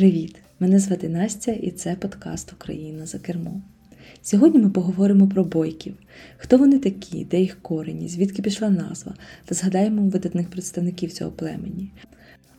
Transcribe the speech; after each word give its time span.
Привіт! 0.00 0.36
Мене 0.60 0.78
звати 0.78 1.08
Настя 1.08 1.52
і 1.52 1.70
це 1.70 1.94
подкаст 1.94 2.52
Україна 2.52 3.06
за 3.06 3.18
кермом. 3.18 3.62
Сьогодні 4.22 4.60
ми 4.60 4.70
поговоримо 4.70 5.28
про 5.28 5.44
бойків, 5.44 5.94
хто 6.36 6.58
вони 6.58 6.78
такі, 6.78 7.24
де 7.24 7.40
їх 7.40 7.62
корені, 7.62 8.08
звідки 8.08 8.42
пішла 8.42 8.70
назва, 8.70 9.14
та 9.44 9.54
згадаємо 9.54 10.02
видатних 10.02 10.50
представників 10.50 11.12
цього 11.12 11.30
племені. 11.30 11.90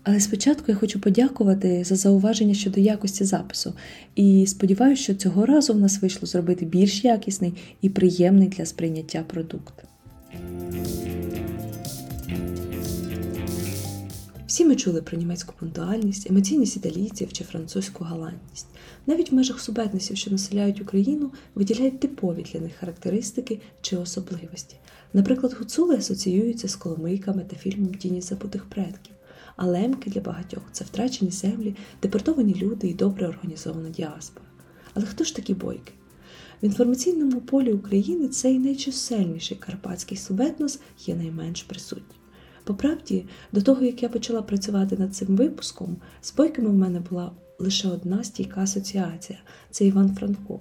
Але 0.04 0.20
спочатку 0.20 0.66
я 0.68 0.76
хочу 0.76 1.00
подякувати 1.00 1.84
за 1.84 1.96
зауваження 1.96 2.54
щодо 2.54 2.82
якості 2.82 3.24
запису 3.24 3.74
і 4.16 4.46
сподіваюся, 4.48 5.04
що 5.04 5.16
цього 5.16 5.46
разу 5.46 5.74
в 5.74 5.80
нас 5.80 6.02
вийшло 6.02 6.28
зробити 6.28 6.66
більш 6.66 7.04
якісний 7.04 7.54
і 7.82 7.90
приємний 7.90 8.48
для 8.48 8.66
сприйняття 8.66 9.24
продукт. 9.28 9.74
Всі 14.52 14.66
ми 14.66 14.76
чули 14.76 15.02
про 15.02 15.18
німецьку 15.18 15.54
пунктуальність, 15.60 16.32
емоційність 16.32 16.78
італійців 16.78 17.34
чи 17.34 17.44
французьку 17.44 18.04
галантність. 18.04 18.68
Навіть 19.08 19.32
в 19.32 19.36
межах 19.36 19.60
субетнесів, 19.60 20.18
що 20.18 20.32
населяють 20.32 20.82
Україну, 20.82 21.32
виділяють 21.56 22.00
типові 22.00 22.46
для 22.54 22.60
них 22.60 22.72
характеристики 22.80 23.62
чи 23.82 23.98
особливості. 23.98 24.76
Наприклад, 25.14 25.54
гуцули 25.54 25.96
асоціюються 25.96 26.68
з 26.68 26.76
коломийками 26.76 27.46
та 27.50 27.56
фільмом 27.56 27.94
Тіні 27.94 28.22
забутих 28.22 28.66
предків, 28.66 29.16
а 29.56 29.66
лемки 29.66 30.10
для 30.10 30.22
багатьох 30.22 30.64
це 30.72 30.84
втрачені 30.84 31.32
землі, 31.32 31.76
депортовані 32.02 32.56
люди 32.56 32.88
і 32.88 32.94
добре 32.94 33.28
організована 33.28 33.90
діаспора. 33.90 34.46
Але 34.94 35.06
хто 35.06 35.24
ж 35.24 35.36
такі 35.36 35.54
бойки? 35.54 35.94
В 36.62 36.66
інформаційному 36.66 37.42
полі 37.42 37.74
України 37.74 38.28
цей 38.28 38.60
найчисельніший 38.60 39.58
карпатський 39.58 40.18
субетнос 40.18 40.80
є 41.06 41.16
найменш 41.16 41.64
присутній. 41.64 42.21
По 42.72 42.78
правді, 42.78 43.26
до 43.52 43.62
того 43.62 43.86
як 43.86 44.04
я 44.04 44.10
почала 44.10 44.42
працювати 44.42 44.98
над 44.98 45.16
цим 45.16 45.28
випуском, 45.28 45.98
з 46.22 46.36
бойками 46.36 46.70
в 46.70 46.74
мене 46.74 47.00
була 47.00 47.32
лише 47.60 47.88
одна 47.88 48.24
стійка 48.24 48.62
асоціація 48.62 49.40
це 49.72 49.86
Іван 49.86 50.16
Франко, 50.16 50.60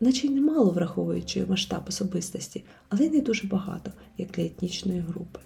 наче 0.00 0.26
й 0.26 0.30
немало 0.30 0.70
враховуючи 0.70 1.46
масштаб 1.46 1.82
особистості, 1.88 2.64
але 2.88 3.06
й 3.06 3.10
не 3.10 3.20
дуже 3.20 3.46
багато, 3.46 3.90
як 4.18 4.30
для 4.30 4.42
етнічної 4.42 5.00
групи. 5.00 5.40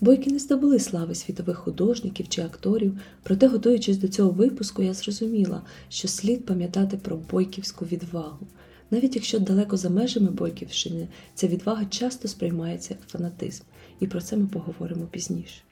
Бойки 0.00 0.30
не 0.30 0.38
здобули 0.38 0.78
слави 0.78 1.14
світових 1.14 1.56
художників 1.56 2.28
чи 2.28 2.42
акторів, 2.42 2.98
проте, 3.22 3.46
готуючись 3.46 3.96
до 3.96 4.08
цього 4.08 4.30
випуску, 4.30 4.82
я 4.82 4.94
зрозуміла, 4.94 5.62
що 5.88 6.08
слід 6.08 6.46
пам'ятати 6.46 6.96
про 6.96 7.16
бойківську 7.16 7.84
відвагу. 7.84 8.46
Навіть 8.90 9.14
якщо 9.14 9.38
далеко 9.38 9.76
за 9.76 9.90
межами 9.90 10.30
Бойківщини, 10.30 11.08
ця 11.34 11.46
відвага 11.46 11.84
часто 11.84 12.28
сприймається 12.28 12.94
як 12.94 13.08
фанатизм, 13.08 13.64
і 14.00 14.06
про 14.06 14.20
це 14.20 14.36
ми 14.36 14.46
поговоримо 14.46 15.06
пізніше. 15.06 15.62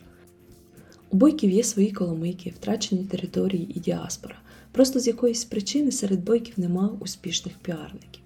У 1.10 1.16
бойків 1.16 1.50
є 1.50 1.62
свої 1.62 1.92
коломийки, 1.92 2.54
втрачені 2.56 3.04
території 3.04 3.72
і 3.74 3.80
діаспора. 3.80 4.34
Просто 4.72 5.00
з 5.00 5.06
якоїсь 5.06 5.44
причини 5.44 5.92
серед 5.92 6.24
бойків 6.24 6.54
нема 6.56 6.96
успішних 7.00 7.54
піарників. 7.62 8.22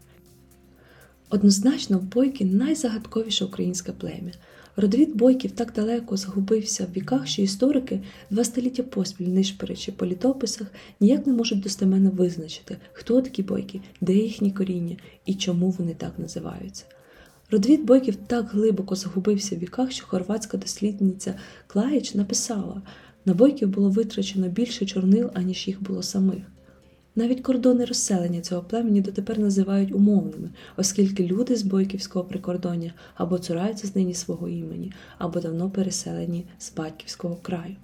Однозначно, 1.31 1.99
в 1.99 2.03
бойки 2.03 2.45
найзагадковіше 2.45 3.45
українське 3.45 3.93
плем'я. 3.93 4.33
Родовід 4.77 5.17
бойків 5.17 5.51
так 5.51 5.73
далеко 5.73 6.17
загубився 6.17 6.87
в 6.87 6.97
віках, 6.97 7.27
що 7.27 7.43
історики 7.43 8.01
два 8.31 8.45
століття 8.45 8.83
поспіль, 8.83 9.27
нишпорячи 9.27 9.93
по 9.93 10.07
літописах, 10.07 10.67
ніяк 11.01 11.27
не 11.27 11.33
можуть 11.33 11.61
достеменно 11.61 12.11
визначити, 12.11 12.77
хто 12.93 13.23
такі 13.23 13.43
бойки, 13.43 13.81
де 14.01 14.13
їхні 14.13 14.53
коріння 14.53 14.97
і 15.27 15.35
чому 15.35 15.71
вони 15.71 15.95
так 15.95 16.19
називаються. 16.19 16.85
Родовід 17.53 17.85
бойків 17.85 18.17
так 18.17 18.47
глибоко 18.51 18.95
загубився 18.95 19.57
в 19.57 19.59
віках, 19.59 19.93
що 19.93 20.07
хорватська 20.07 20.57
дослідниця 20.57 21.35
Клаїч 21.67 22.15
написала: 22.15 22.83
на 23.25 23.35
бойків 23.35 23.69
було 23.69 23.91
витрачено 23.91 24.49
більше 24.49 24.87
чорнил, 24.87 25.31
аніж 25.35 25.69
їх 25.69 25.83
було 25.83 26.03
самих. 26.03 26.43
Навіть 27.17 27.41
кордони 27.41 27.85
розселення 27.85 28.41
цього 28.41 28.63
племені 28.63 29.01
дотепер 29.01 29.39
називають 29.39 29.93
умовними, 29.93 30.51
оскільки 30.77 31.27
люди 31.27 31.57
з 31.57 31.63
бойківського 31.63 32.25
прикордоння 32.25 32.95
або 33.15 33.39
цураються 33.39 33.87
з 33.87 33.97
нині 33.97 34.15
свого 34.15 34.49
імені, 34.49 34.93
або 35.19 35.41
давно 35.41 35.71
переселені 35.71 36.45
з 36.59 36.75
батьківського 36.75 37.37
краю. 37.43 37.77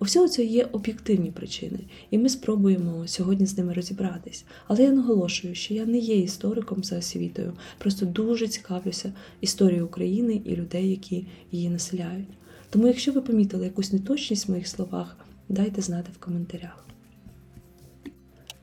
У 0.00 0.04
всього 0.04 0.28
цього 0.28 0.48
є 0.48 0.68
об'єктивні 0.72 1.30
причини, 1.30 1.78
і 2.10 2.18
ми 2.18 2.28
спробуємо 2.28 3.08
сьогодні 3.08 3.46
з 3.46 3.58
ними 3.58 3.72
розібратись. 3.72 4.44
Але 4.66 4.82
я 4.82 4.92
наголошую, 4.92 5.54
що 5.54 5.74
я 5.74 5.86
не 5.86 5.98
є 5.98 6.16
істориком 6.16 6.84
за 6.84 6.98
освітою, 6.98 7.52
просто 7.78 8.06
дуже 8.06 8.48
цікавлюся 8.48 9.12
історією 9.40 9.86
України 9.86 10.42
і 10.44 10.56
людей, 10.56 10.90
які 10.90 11.26
її 11.52 11.68
населяють. 11.68 12.28
Тому, 12.70 12.86
якщо 12.86 13.12
ви 13.12 13.20
помітили 13.20 13.64
якусь 13.64 13.92
неточність 13.92 14.48
в 14.48 14.50
моїх 14.50 14.68
словах, 14.68 15.16
дайте 15.48 15.82
знати 15.82 16.10
в 16.14 16.24
коментарях. 16.24 16.87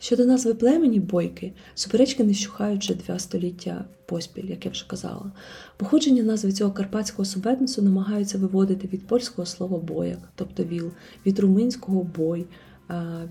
Щодо 0.05 0.25
назви 0.25 0.53
племені 0.53 0.99
бойки, 0.99 1.53
суперечки 1.75 2.23
не 2.23 2.33
щухають 2.33 2.81
вже 2.81 2.93
два 2.93 3.19
століття 3.19 3.85
поспіль, 4.05 4.49
як 4.49 4.65
я 4.65 4.71
вже 4.71 4.85
казала. 4.87 5.31
Походження 5.77 6.23
назви 6.23 6.51
цього 6.51 6.71
карпатського 6.71 7.25
субетнесу 7.25 7.81
намагаються 7.81 8.37
виводити 8.37 8.87
від 8.87 9.07
польського 9.07 9.45
слова 9.45 9.77
бояк, 9.77 10.19
тобто 10.35 10.63
віл, 10.63 10.91
від 11.25 11.39
румунського 11.39 12.03
бой, 12.03 12.45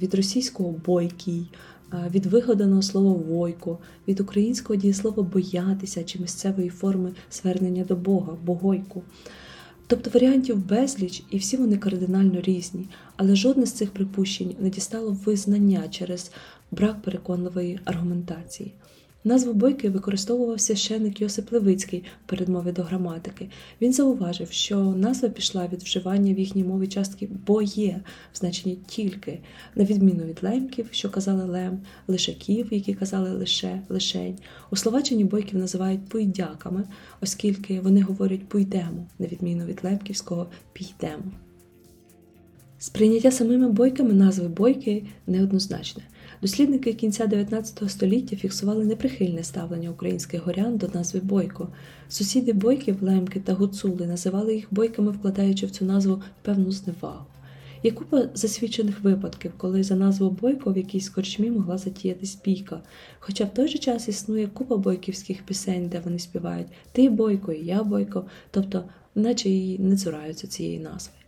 від 0.02 0.14
російського 0.14 0.74
бойкій, 0.86 1.46
від 2.10 2.26
вигаданого 2.26 2.82
слова 2.82 3.12
войко, 3.12 3.78
від 4.08 4.20
українського 4.20 4.76
дієслова 4.76 5.22
боятися 5.22 6.04
чи 6.04 6.18
місцевої 6.18 6.68
форми 6.68 7.12
звернення 7.30 7.84
до 7.84 7.96
Бога, 7.96 8.36
богойку. 8.44 9.02
Тобто 9.86 10.10
варіантів 10.10 10.66
безліч, 10.66 11.22
і 11.30 11.38
всі 11.38 11.56
вони 11.56 11.76
кардинально 11.76 12.40
різні, 12.40 12.88
але 13.16 13.36
жодне 13.36 13.66
з 13.66 13.72
цих 13.72 13.90
припущень 13.90 14.56
не 14.60 14.70
дістало 14.70 15.16
визнання 15.24 15.88
через 15.90 16.30
брак 16.74 17.02
переконливої 17.02 17.80
аргументації. 17.84 18.72
Назву 19.26 19.52
бойки 19.52 19.90
використовував 19.90 20.60
священник 20.60 21.20
Йосип 21.20 21.52
Левицький 21.52 22.04
в 22.26 22.28
передмові 22.28 22.72
до 22.72 22.82
граматики. 22.82 23.48
Він 23.80 23.92
зауважив, 23.92 24.52
що 24.52 24.78
назва 24.80 25.28
пішла 25.28 25.66
від 25.66 25.82
вживання 25.82 26.34
в 26.34 26.38
їхній 26.38 26.64
мові 26.64 26.86
частки 26.86 27.28
боє 27.46 28.00
в 28.32 28.36
значенні 28.36 28.78
тільки, 28.86 29.38
на 29.76 29.84
відміну 29.84 30.24
від 30.24 30.38
лемків, 30.42 30.88
що 30.90 31.10
казали 31.10 31.44
лем, 31.44 31.78
лишаків, 32.08 32.68
які 32.70 32.94
казали 32.94 33.30
лише 33.30 33.82
лишень. 33.88 34.38
У 34.70 34.76
Словаччині 34.76 35.24
бойків 35.24 35.58
називають 35.58 36.08
пуйдяками, 36.08 36.84
оскільки 37.20 37.80
вони 37.80 38.02
говорять 38.02 38.48
пуйдемо, 38.48 39.06
на 39.18 39.26
відміну 39.26 39.64
від 39.64 39.84
лемківського 39.84 40.46
пійдемо. 40.72 41.43
Сприйняття 42.84 43.30
самими 43.30 43.68
бойками 43.68 44.12
назви 44.12 44.48
бойки 44.48 45.04
неоднозначне. 45.26 46.02
Дослідники 46.42 46.92
кінця 46.92 47.26
19 47.26 47.90
століття 47.90 48.36
фіксували 48.36 48.84
неприхильне 48.84 49.44
ставлення 49.44 49.90
українських 49.90 50.46
горян 50.46 50.76
до 50.76 50.88
назви 50.94 51.20
бойко. 51.20 51.68
Сусіди 52.08 52.52
бойків, 52.52 53.02
лемки 53.02 53.40
та 53.40 53.54
гуцули 53.54 54.06
називали 54.06 54.54
їх 54.54 54.66
бойками, 54.70 55.10
вкладаючи 55.10 55.66
в 55.66 55.70
цю 55.70 55.84
назву 55.84 56.22
певну 56.42 56.72
зневагу. 56.72 57.24
Є 57.82 57.90
купа 57.90 58.28
засвідчених 58.34 59.00
випадків, 59.00 59.52
коли 59.56 59.82
за 59.82 59.94
назву 59.94 60.30
бойко 60.30 60.72
в 60.72 60.76
якійсь 60.76 61.08
корчмі 61.08 61.50
могла 61.50 61.78
затіятись 61.78 62.38
бійка. 62.44 62.80
Хоча 63.18 63.44
в 63.44 63.54
той 63.54 63.68
же 63.68 63.78
час 63.78 64.08
існує 64.08 64.46
купа 64.46 64.76
бойківських 64.76 65.42
пісень, 65.42 65.88
де 65.88 66.00
вони 66.04 66.18
співають 66.18 66.68
Ти 66.92 67.10
бойко 67.10 67.52
і 67.52 67.66
я 67.66 67.82
бойко, 67.82 68.24
тобто, 68.50 68.84
наче 69.14 69.48
її 69.48 69.78
не 69.78 69.96
цураються 69.96 70.46
цієї 70.46 70.78
назви. 70.78 71.23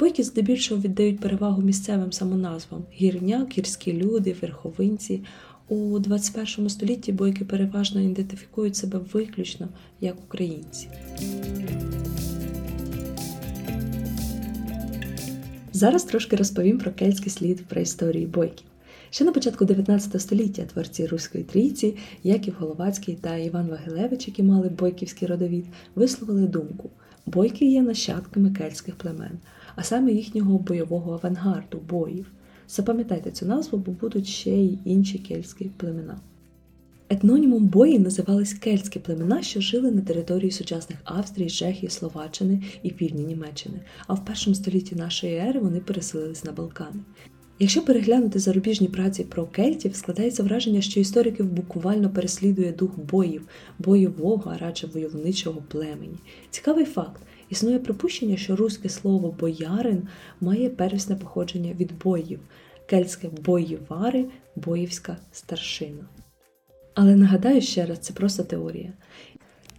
Бойки 0.00 0.22
здебільшого 0.22 0.80
віддають 0.80 1.20
перевагу 1.20 1.62
місцевим 1.62 2.12
самоназвам 2.12 2.84
гірняк, 2.92 3.58
гірські 3.58 3.92
люди, 3.92 4.36
верховинці. 4.42 5.20
У 5.68 5.98
21 5.98 6.68
столітті 6.68 7.12
бойки 7.12 7.44
переважно 7.44 8.00
ідентифікують 8.00 8.76
себе 8.76 9.00
виключно 9.12 9.68
як 10.00 10.16
українці. 10.26 10.88
Зараз 15.72 16.04
трошки 16.04 16.36
розповім 16.36 16.78
про 16.78 16.92
кельтський 16.92 17.30
слід 17.30 17.64
про 17.66 17.80
історії 17.80 18.26
бойків. 18.26 18.66
Ще 19.10 19.24
на 19.24 19.32
початку 19.32 19.64
19 19.64 20.22
століття 20.22 20.62
творці 20.62 21.06
Руської 21.06 21.44
трійці, 21.44 21.96
Яків 22.22 22.54
Головацький 22.58 23.14
та 23.14 23.36
Іван 23.36 23.68
Вагилевич, 23.68 24.28
які 24.28 24.42
мали 24.42 24.68
бойківський 24.68 25.28
родовід, 25.28 25.64
висловили 25.94 26.46
думку: 26.46 26.90
бойки 27.26 27.64
є 27.64 27.82
нащадками 27.82 28.50
кельтських 28.50 28.96
племен 28.96 29.38
а 29.76 29.82
саме 29.82 30.12
їхнього 30.12 30.58
бойового 30.58 31.12
авангарду 31.12 31.78
боїв. 31.88 32.26
Запам'ятайте 32.68 33.30
цю 33.30 33.46
назву, 33.46 33.78
бо 33.78 33.92
будуть 33.92 34.26
ще 34.26 34.50
й 34.50 34.78
інші 34.84 35.18
кельтські 35.18 35.70
племена. 35.76 36.20
Етнонімом 37.08 37.66
бої 37.66 37.98
називались 37.98 38.54
кельтські 38.54 38.98
племена, 38.98 39.42
що 39.42 39.60
жили 39.60 39.90
на 39.90 40.00
території 40.00 40.50
сучасних 40.50 40.98
Австрії, 41.04 41.50
Чехії, 41.50 41.90
Словаччини 41.90 42.62
і 42.82 42.90
півдні 42.90 43.24
Німеччини, 43.24 43.80
а 44.06 44.14
в 44.14 44.24
першому 44.24 44.54
столітті 44.54 44.94
нашої 44.94 45.36
ери 45.36 45.60
вони 45.60 45.80
переселились 45.80 46.44
на 46.44 46.52
Балкани. 46.52 47.00
Якщо 47.58 47.84
переглянути 47.84 48.38
зарубіжні 48.38 48.88
праці 48.88 49.24
про 49.24 49.46
кельтів, 49.46 49.96
складається 49.96 50.42
враження, 50.42 50.80
що 50.80 51.00
істориків 51.00 51.52
буквально 51.52 52.10
переслідує 52.10 52.72
дух 52.72 52.98
боїв, 52.98 53.48
бойового, 53.78 54.52
а 54.54 54.58
радше 54.58 54.86
войовничого 54.86 55.62
племені. 55.68 56.18
Цікавий 56.50 56.84
факт: 56.84 57.22
Існує 57.54 57.78
припущення, 57.78 58.36
що 58.36 58.56
руське 58.56 58.88
слово 58.88 59.34
боярин 59.40 60.02
має 60.40 60.70
первісне 60.70 61.16
походження 61.16 61.72
від 61.72 61.98
боїв, 62.04 62.40
кельтське 62.86 63.28
боївари, 63.28 64.24
боївська 64.56 65.16
старшина. 65.32 66.04
Але 66.94 67.16
нагадаю 67.16 67.60
ще 67.60 67.86
раз, 67.86 67.98
це 67.98 68.12
просто 68.12 68.42
теорія. 68.42 68.92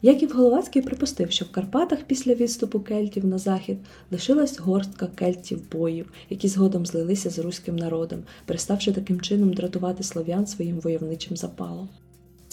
Яків 0.02 0.32
Головацький 0.36 0.82
припустив, 0.82 1.32
що 1.32 1.46
в 1.46 1.52
Карпатах 1.52 2.00
після 2.08 2.34
відступу 2.34 2.80
кельтів 2.80 3.26
на 3.26 3.38
захід 3.38 3.78
лишилась 4.12 4.60
горстка 4.60 5.08
кельтів 5.08 5.72
боїв, 5.72 6.12
які 6.30 6.48
згодом 6.48 6.86
злилися 6.86 7.30
з 7.30 7.40
руським 7.40 7.76
народом, 7.76 8.24
переставши 8.46 8.92
таким 8.92 9.22
чином 9.22 9.54
дратувати 9.54 10.04
слов'ян 10.04 10.48
своїм 10.48 10.80
войовничим 10.80 11.38
запалом. 11.38 11.90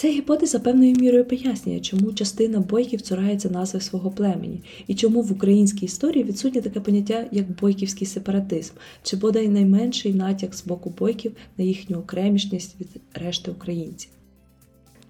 Ця 0.03 0.09
гіпотеза 0.09 0.59
певною 0.59 0.95
мірою 0.95 1.25
пояснює, 1.25 1.79
чому 1.79 2.13
частина 2.13 2.59
бойків 2.59 3.01
цурається 3.01 3.49
назви 3.49 3.81
свого 3.81 4.11
племені, 4.11 4.61
і 4.87 4.95
чому 4.95 5.21
в 5.21 5.31
українській 5.31 5.85
історії 5.85 6.23
відсутнє 6.23 6.61
таке 6.61 6.79
поняття, 6.79 7.25
як 7.31 7.59
бойківський 7.59 8.07
сепаратизм, 8.07 8.73
чи 9.03 9.17
бодай 9.17 9.47
найменший 9.47 10.13
натяк 10.13 10.55
з 10.55 10.65
боку 10.65 10.89
бойків 10.99 11.35
на 11.57 11.63
їхню 11.63 11.97
окремішність 11.97 12.75
від 12.79 12.87
решти 13.13 13.51
українців. 13.51 14.11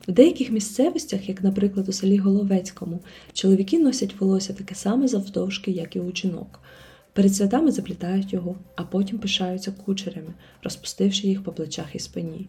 В 0.08 0.12
деяких 0.12 0.52
місцевостях, 0.52 1.30
як, 1.30 1.44
наприклад, 1.44 1.90
у 1.90 1.92
селі 1.92 2.18
Головецькому, 2.18 3.00
чоловіки 3.34 3.80
носять 3.80 4.16
волосся 4.20 4.54
таке 4.54 4.76
саме 4.76 5.08
завдовжки, 5.08 5.72
як 5.72 5.96
і 5.96 6.00
у 6.00 6.16
жінок. 6.16 6.60
Перед 7.14 7.36
святами 7.36 7.72
заплітають 7.72 8.34
його, 8.34 8.56
а 8.76 8.84
потім 8.84 9.20
пишаються 9.20 9.72
кучерями, 9.86 10.34
розпустивши 10.64 11.28
їх 11.28 11.44
по 11.44 11.52
плечах 11.52 11.96
і 11.96 12.00
спині. 12.00 12.48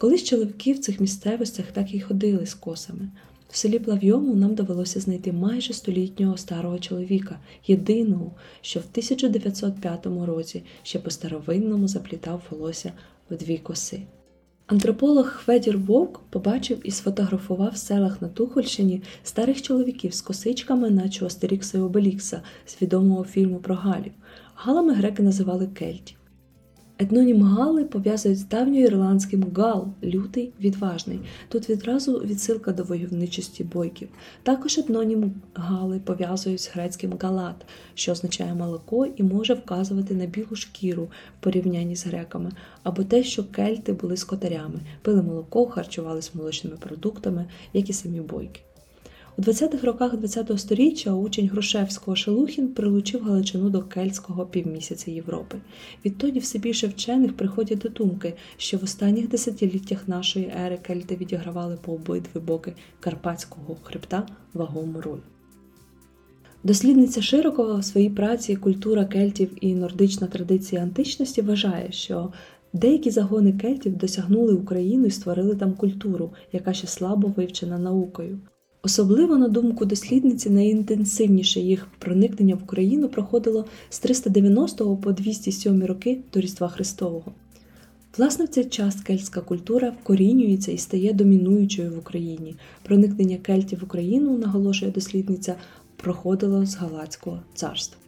Колись 0.00 0.24
чоловіки 0.24 0.72
в 0.72 0.78
цих 0.78 1.00
місцевостях 1.00 1.66
так 1.72 1.94
і 1.94 2.00
ходили 2.00 2.46
з 2.46 2.54
косами. 2.54 3.08
В 3.50 3.56
селі 3.56 3.78
Плавйому 3.78 4.34
нам 4.34 4.54
довелося 4.54 5.00
знайти 5.00 5.32
майже 5.32 5.72
столітнього 5.72 6.36
старого 6.36 6.78
чоловіка, 6.78 7.38
єдиного, 7.66 8.32
що 8.60 8.80
в 8.80 8.82
1905 8.90 10.06
році 10.06 10.62
ще 10.82 10.98
по 10.98 11.10
старовинному 11.10 11.88
заплітав 11.88 12.42
волосся 12.50 12.92
в 13.30 13.36
дві 13.36 13.58
коси. 13.58 14.00
Антрополог 14.66 15.26
Хведір 15.26 15.78
Вовк 15.78 16.20
побачив 16.30 16.78
і 16.84 16.90
сфотографував 16.90 17.72
в 17.74 17.76
селах 17.76 18.22
на 18.22 18.28
Тухольщині 18.28 19.02
старих 19.24 19.62
чоловіків 19.62 20.14
з 20.14 20.20
косичками, 20.20 20.90
наче 20.90 21.26
Астерікса 21.26 21.78
і 21.78 21.80
Обелікса 21.80 22.42
з 22.66 22.82
відомого 22.82 23.24
фільму 23.24 23.58
про 23.58 23.74
Галів. 23.74 24.12
Галами 24.54 24.94
греки 24.94 25.22
називали 25.22 25.66
кельтів. 25.66 26.19
Етнонім 27.02 27.42
Гали 27.42 27.84
пов'язують 27.84 28.38
з 28.38 28.44
давньоірландським 28.44 29.44
гал, 29.56 29.88
лютий, 30.04 30.52
відважний. 30.60 31.20
Тут 31.48 31.70
відразу 31.70 32.18
відсилка 32.18 32.72
до 32.72 32.84
войовничості 32.84 33.64
бойків. 33.64 34.08
Також 34.42 34.78
етнонім 34.78 35.32
Гали 35.54 36.00
пов'язують 36.00 36.60
з 36.60 36.68
грецьким 36.68 37.12
галат, 37.20 37.66
що 37.94 38.12
означає 38.12 38.54
молоко 38.54 39.06
і 39.06 39.22
може 39.22 39.54
вказувати 39.54 40.14
на 40.14 40.26
білу 40.26 40.56
шкіру 40.56 41.04
в 41.40 41.42
порівнянні 41.42 41.96
з 41.96 42.06
греками, 42.06 42.50
або 42.82 43.04
те, 43.04 43.22
що 43.22 43.44
кельти 43.44 43.92
були 43.92 44.16
скотарями, 44.16 44.80
пили 45.02 45.22
молоко, 45.22 45.66
харчувалися 45.66 46.30
молочними 46.34 46.76
продуктами, 46.76 47.46
як 47.72 47.90
і 47.90 47.92
самі 47.92 48.20
бойки. 48.20 48.60
У 49.40 49.42
20-х 49.42 49.86
роках 49.86 50.12
ХХ 50.12 50.58
століття 50.58 51.14
учень 51.14 51.48
Грушевського 51.48 52.16
Шелухін 52.16 52.68
прилучив 52.68 53.22
Галичину 53.22 53.70
до 53.70 53.82
кельтського 53.82 54.46
півмісяця 54.46 55.10
Європи. 55.10 55.58
Відтоді 56.04 56.38
все 56.38 56.58
більше 56.58 56.86
вчених 56.86 57.36
приходять 57.36 57.78
до 57.78 57.88
думки, 57.88 58.34
що 58.56 58.78
в 58.78 58.84
останніх 58.84 59.28
десятиліттях 59.28 60.08
нашої 60.08 60.52
ери 60.66 60.78
кельти 60.82 61.16
відігравали 61.16 61.78
по 61.84 61.92
обидві 61.92 62.40
боки 62.46 62.72
Карпатського 63.00 63.76
хребта 63.82 64.26
вагому 64.54 65.00
роль. 65.00 65.20
Дослідниця 66.64 67.22
Широкова 67.22 67.74
в 67.78 67.84
своїй 67.84 68.10
праці 68.10 68.56
Культура 68.56 69.04
кельтів 69.04 69.50
і 69.60 69.74
нордична 69.74 70.26
традиція 70.26 70.82
античності 70.82 71.42
вважає, 71.42 71.92
що 71.92 72.32
деякі 72.72 73.10
загони 73.10 73.52
кельтів 73.52 73.96
досягнули 73.96 74.52
Україну 74.52 75.06
і 75.06 75.10
створили 75.10 75.54
там 75.54 75.72
культуру, 75.72 76.30
яка 76.52 76.72
ще 76.72 76.86
слабо 76.86 77.28
вивчена 77.36 77.78
наукою. 77.78 78.38
Особливо, 78.82 79.38
на 79.38 79.48
думку 79.48 79.84
дослідниці, 79.84 80.50
найінтенсивніше 80.50 81.60
їх 81.60 81.86
проникнення 81.98 82.54
в 82.54 82.62
Україну 82.62 83.08
проходило 83.08 83.64
з 83.90 83.98
390 83.98 84.96
по 84.96 85.12
207 85.12 85.84
роки 85.84 86.20
до 86.32 86.40
Різдва 86.40 86.68
Христового. 86.68 87.32
Власне, 88.18 88.44
в 88.44 88.48
цей 88.48 88.64
час 88.64 89.00
кельтська 89.00 89.40
культура 89.40 89.92
вкорінюється 90.02 90.72
і 90.72 90.78
стає 90.78 91.12
домінуючою 91.12 91.94
в 91.94 91.98
Україні. 91.98 92.56
Проникнення 92.82 93.36
кельтів 93.36 93.80
в 93.80 93.84
Україну, 93.84 94.38
наголошує 94.38 94.92
дослідниця, 94.92 95.54
проходило 95.96 96.66
з 96.66 96.74
Галацького 96.74 97.42
царства. 97.54 97.98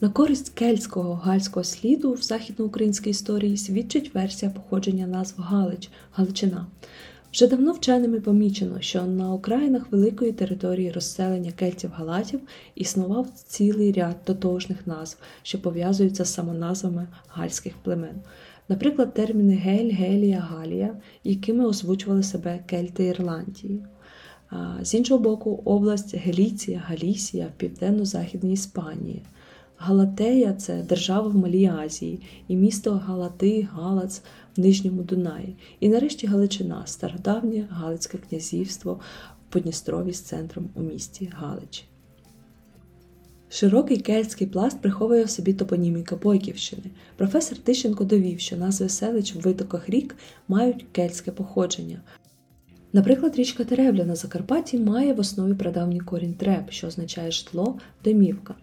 На 0.00 0.08
користь 0.08 0.48
кельтського 0.48 1.14
гальського 1.14 1.64
сліду 1.64 2.12
в 2.12 2.22
західноукраїнській 2.22 3.10
історії 3.10 3.56
свідчить 3.56 4.14
версія 4.14 4.50
походження 4.50 5.06
назв 5.06 5.40
Галич 5.40 5.90
Галичина. 6.12 6.66
Вже 7.32 7.46
давно 7.46 7.72
вченими 7.72 8.20
помічено, 8.20 8.80
що 8.80 9.02
на 9.02 9.32
окраїнах 9.32 9.92
великої 9.92 10.32
території 10.32 10.90
розселення 10.90 11.52
кельтів-галатів 11.52 12.40
існував 12.74 13.28
цілий 13.46 13.92
ряд 13.92 14.24
тотожних 14.24 14.86
назв, 14.86 15.18
що 15.42 15.62
пов'язуються 15.62 16.24
з 16.24 16.34
самоназвами 16.34 17.06
гальських 17.28 17.72
племен. 17.82 18.16
Наприклад, 18.68 19.14
терміни 19.14 19.54
Гель, 19.54 19.90
Гелія, 19.90 20.38
Галія, 20.38 20.96
якими 21.24 21.64
озвучували 21.66 22.22
себе 22.22 22.60
кельти 22.66 23.04
Ірландії. 23.04 23.84
З 24.82 24.94
іншого 24.94 25.20
боку, 25.20 25.62
область 25.64 26.16
Геліція, 26.16 26.82
Галісія 26.86 27.46
в 27.46 27.58
південно-західній 27.58 28.52
Іспанії. 28.52 29.22
Галатея 29.80 30.52
це 30.52 30.82
держава 30.82 31.28
в 31.28 31.36
Малій 31.36 31.66
Азії, 31.66 32.20
і 32.48 32.56
місто 32.56 32.92
Галати, 32.92 33.68
Галац 33.72 34.22
в 34.56 34.60
Нижньому 34.60 35.02
Дунаї. 35.02 35.56
І 35.80 35.88
нарешті 35.88 36.26
Галичина, 36.26 36.82
стародавнє 36.86 37.66
Галицьке 37.70 38.18
князівство 38.28 39.00
в 39.48 39.52
Подністрові 39.52 40.12
з 40.12 40.20
центром 40.20 40.68
у 40.74 40.82
місті 40.82 41.30
Галичі. 41.34 41.84
Широкий 43.48 43.96
кельтський 43.96 44.46
пласт 44.46 44.80
приховує 44.80 45.24
в 45.24 45.30
собі 45.30 45.54
топоніміка 45.54 46.16
Бойківщини. 46.16 46.90
Професор 47.16 47.58
Тищенко 47.58 48.04
довів, 48.04 48.40
що 48.40 48.56
назви 48.56 48.88
селищ 48.88 49.34
в 49.34 49.40
витоках 49.40 49.88
рік 49.88 50.16
мають 50.48 50.86
кельтське 50.92 51.32
походження. 51.32 52.00
Наприклад, 52.92 53.36
річка 53.36 53.64
Теребля 53.64 54.04
на 54.04 54.14
Закарпатті 54.14 54.78
має 54.78 55.14
в 55.14 55.20
основі 55.20 55.54
прадавній 55.54 56.00
корінь 56.00 56.34
треб, 56.34 56.70
що 56.70 56.86
означає 56.86 57.30
житло, 57.30 57.78
домівка 58.04 58.54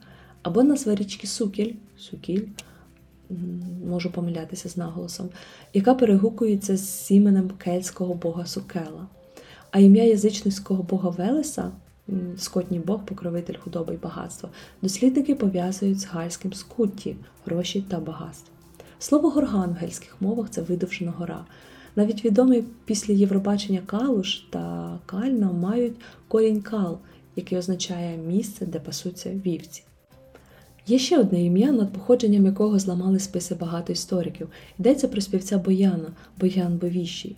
або 0.45 0.63
назва 0.63 0.96
річки 0.96 1.27
Сукіль, 1.27 1.74
Сукіль, 1.98 2.41
можу 3.88 4.12
помилятися 4.12 4.69
з 4.69 4.77
наголосом, 4.77 5.29
яка 5.74 5.96
перегукується 5.96 6.77
з 6.77 7.12
іменем 7.12 7.50
кельтського 7.50 8.13
бога 8.13 8.46
Сукела. 8.46 9.08
А 9.72 9.79
ім'я 9.79 10.03
язичницького 10.03 10.84
бога 10.84 11.10
Велеса, 11.10 11.72
скотній 12.38 12.79
бог, 12.79 13.05
покровитель 13.05 13.58
худоби 13.63 13.93
й 13.93 13.98
багатства, 13.98 14.50
дослідники 14.81 15.36
пов'язують 15.36 16.00
з 16.00 16.05
гальським 16.05 16.53
скутті, 16.53 17.15
гроші 17.46 17.86
та 17.89 18.00
багатство. 18.00 18.53
Слово 19.00 19.29
горган 19.29 19.69
в 19.69 19.74
гельських 19.74 20.15
мовах 20.19 20.50
це 20.50 20.62
видовжена 20.62 21.12
гора. 21.12 21.46
Навіть 21.96 22.25
відомий 22.25 22.63
після 22.86 23.13
Євробачення 23.13 23.81
Калуш 23.86 24.36
та 24.36 24.98
Кальна 25.05 25.51
мають 25.51 25.96
корінь 26.27 26.62
кал, 26.62 26.98
який 27.36 27.58
означає 27.58 28.17
місце, 28.17 28.65
де 28.65 28.79
пасуться 28.79 29.29
вівці. 29.46 29.84
Є 30.88 31.00
ще 31.00 31.20
одне 31.20 31.44
ім'я, 31.44 31.72
над 31.72 31.94
походженням 31.94 32.46
якого 32.46 32.80
зламали 32.80 33.20
списи 33.20 33.56
багато 33.56 33.94
істориків. 33.94 34.50
Йдеться 34.80 35.08
про 35.08 35.22
співця 35.22 35.58
Бояна, 35.58 36.13
Боян 36.39 36.77
Бовіщий. 36.77 37.36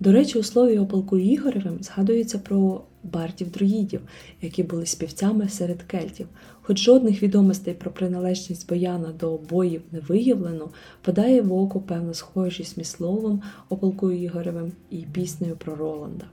До 0.00 0.12
речі, 0.12 0.38
у 0.38 0.42
слові 0.42 0.78
о 0.78 0.86
полку 0.86 1.18
Ігоревим 1.18 1.78
згадується 1.80 2.38
про 2.38 2.80
бардів 3.02 3.50
друїдів, 3.50 4.00
які 4.42 4.62
були 4.62 4.86
співцями 4.86 5.48
серед 5.48 5.82
кельтів. 5.82 6.28
Хоч 6.62 6.78
жодних 6.78 7.22
відомостей 7.22 7.74
про 7.74 7.90
приналежність 7.90 8.68
Бояна 8.68 9.12
до 9.20 9.36
боїв 9.36 9.82
не 9.92 10.00
виявлено, 10.00 10.70
подає 11.02 11.42
в 11.42 11.52
око 11.52 11.80
певну 11.80 12.14
схожість 12.14 12.76
між 12.76 12.86
словом 12.86 13.42
о 13.68 13.76
полку 13.76 14.10
Ігоревим 14.10 14.72
і 14.90 14.96
піснею 14.96 15.56
про 15.56 15.76
Роланда. 15.76 16.24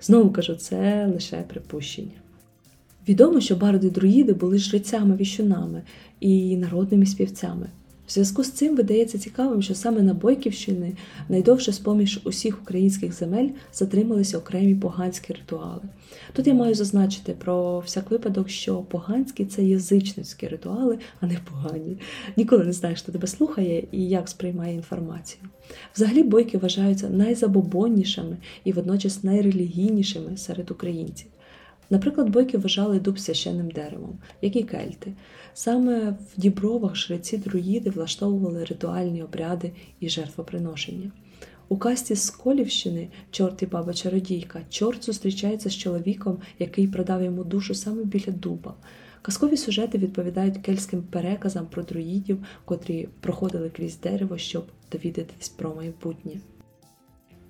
Знову 0.00 0.30
кажу, 0.30 0.54
це 0.54 1.06
лише 1.06 1.36
припущення. 1.36 2.27
Відомо, 3.08 3.40
що 3.40 3.56
барди 3.56 3.90
друїди 3.90 4.32
були 4.32 4.58
жрецями-віщунами 4.58 5.82
і 6.20 6.56
народними 6.56 7.06
співцями. 7.06 7.66
В 8.06 8.10
зв'язку 8.10 8.44
з 8.44 8.50
цим 8.50 8.76
видається 8.76 9.18
цікавим, 9.18 9.62
що 9.62 9.74
саме 9.74 10.02
на 10.02 10.14
Бойківщини 10.14 10.92
найдовше 11.28 11.72
з 11.72 11.78
поміж 11.78 12.20
усіх 12.24 12.62
українських 12.62 13.12
земель 13.12 13.48
затрималися 13.72 14.38
окремі 14.38 14.74
поганські 14.74 15.32
ритуали. 15.32 15.80
Тут 16.32 16.46
я 16.46 16.54
маю 16.54 16.74
зазначити 16.74 17.32
про 17.32 17.80
всяк 17.80 18.10
випадок, 18.10 18.48
що 18.48 18.76
поганські 18.76 19.44
це 19.44 19.64
язичницькі 19.64 20.48
ритуали, 20.48 20.98
а 21.20 21.26
не 21.26 21.38
погані. 21.50 21.98
Ніколи 22.36 22.64
не 22.64 22.72
знаєш, 22.72 23.02
хто 23.02 23.12
тебе 23.12 23.26
слухає 23.26 23.84
і 23.92 24.08
як 24.08 24.28
сприймає 24.28 24.74
інформацію. 24.74 25.42
Взагалі 25.94 26.22
бойки 26.22 26.58
вважаються 26.58 27.08
найзабобоннішими 27.08 28.36
і 28.64 28.72
водночас 28.72 29.24
найрелігійнішими 29.24 30.36
серед 30.36 30.70
українців. 30.70 31.26
Наприклад, 31.90 32.30
бойки 32.30 32.58
вважали 32.58 33.00
дуб 33.00 33.18
священним 33.18 33.70
деревом, 33.70 34.18
як 34.42 34.56
і 34.56 34.62
кельти. 34.62 35.12
Саме 35.54 36.10
в 36.10 36.40
дібровах 36.40 36.96
жреці 36.96 37.38
друїди 37.38 37.90
влаштовували 37.90 38.64
ритуальні 38.64 39.22
обряди 39.22 39.72
і 40.00 40.08
жертвоприношення. 40.08 41.10
У 41.68 41.76
касті 41.76 42.14
з 42.14 42.30
Колівщини 42.30 43.08
чорт 43.30 43.62
і 43.62 43.66
баба 43.66 43.94
чародійка 43.94 44.60
чорт 44.70 45.04
зустрічається 45.04 45.70
з 45.70 45.76
чоловіком, 45.76 46.38
який 46.58 46.88
продав 46.88 47.22
йому 47.22 47.44
душу 47.44 47.74
саме 47.74 48.04
біля 48.04 48.32
дуба. 48.32 48.74
Казкові 49.22 49.56
сюжети 49.56 49.98
відповідають 49.98 50.58
кельтським 50.58 51.02
переказам 51.02 51.66
про 51.66 51.82
друїдів, 51.82 52.44
котрі 52.64 53.08
проходили 53.20 53.70
крізь 53.70 54.00
дерево, 54.00 54.38
щоб 54.38 54.66
довідатись 54.92 55.48
про 55.48 55.74
майбутнє. 55.74 56.32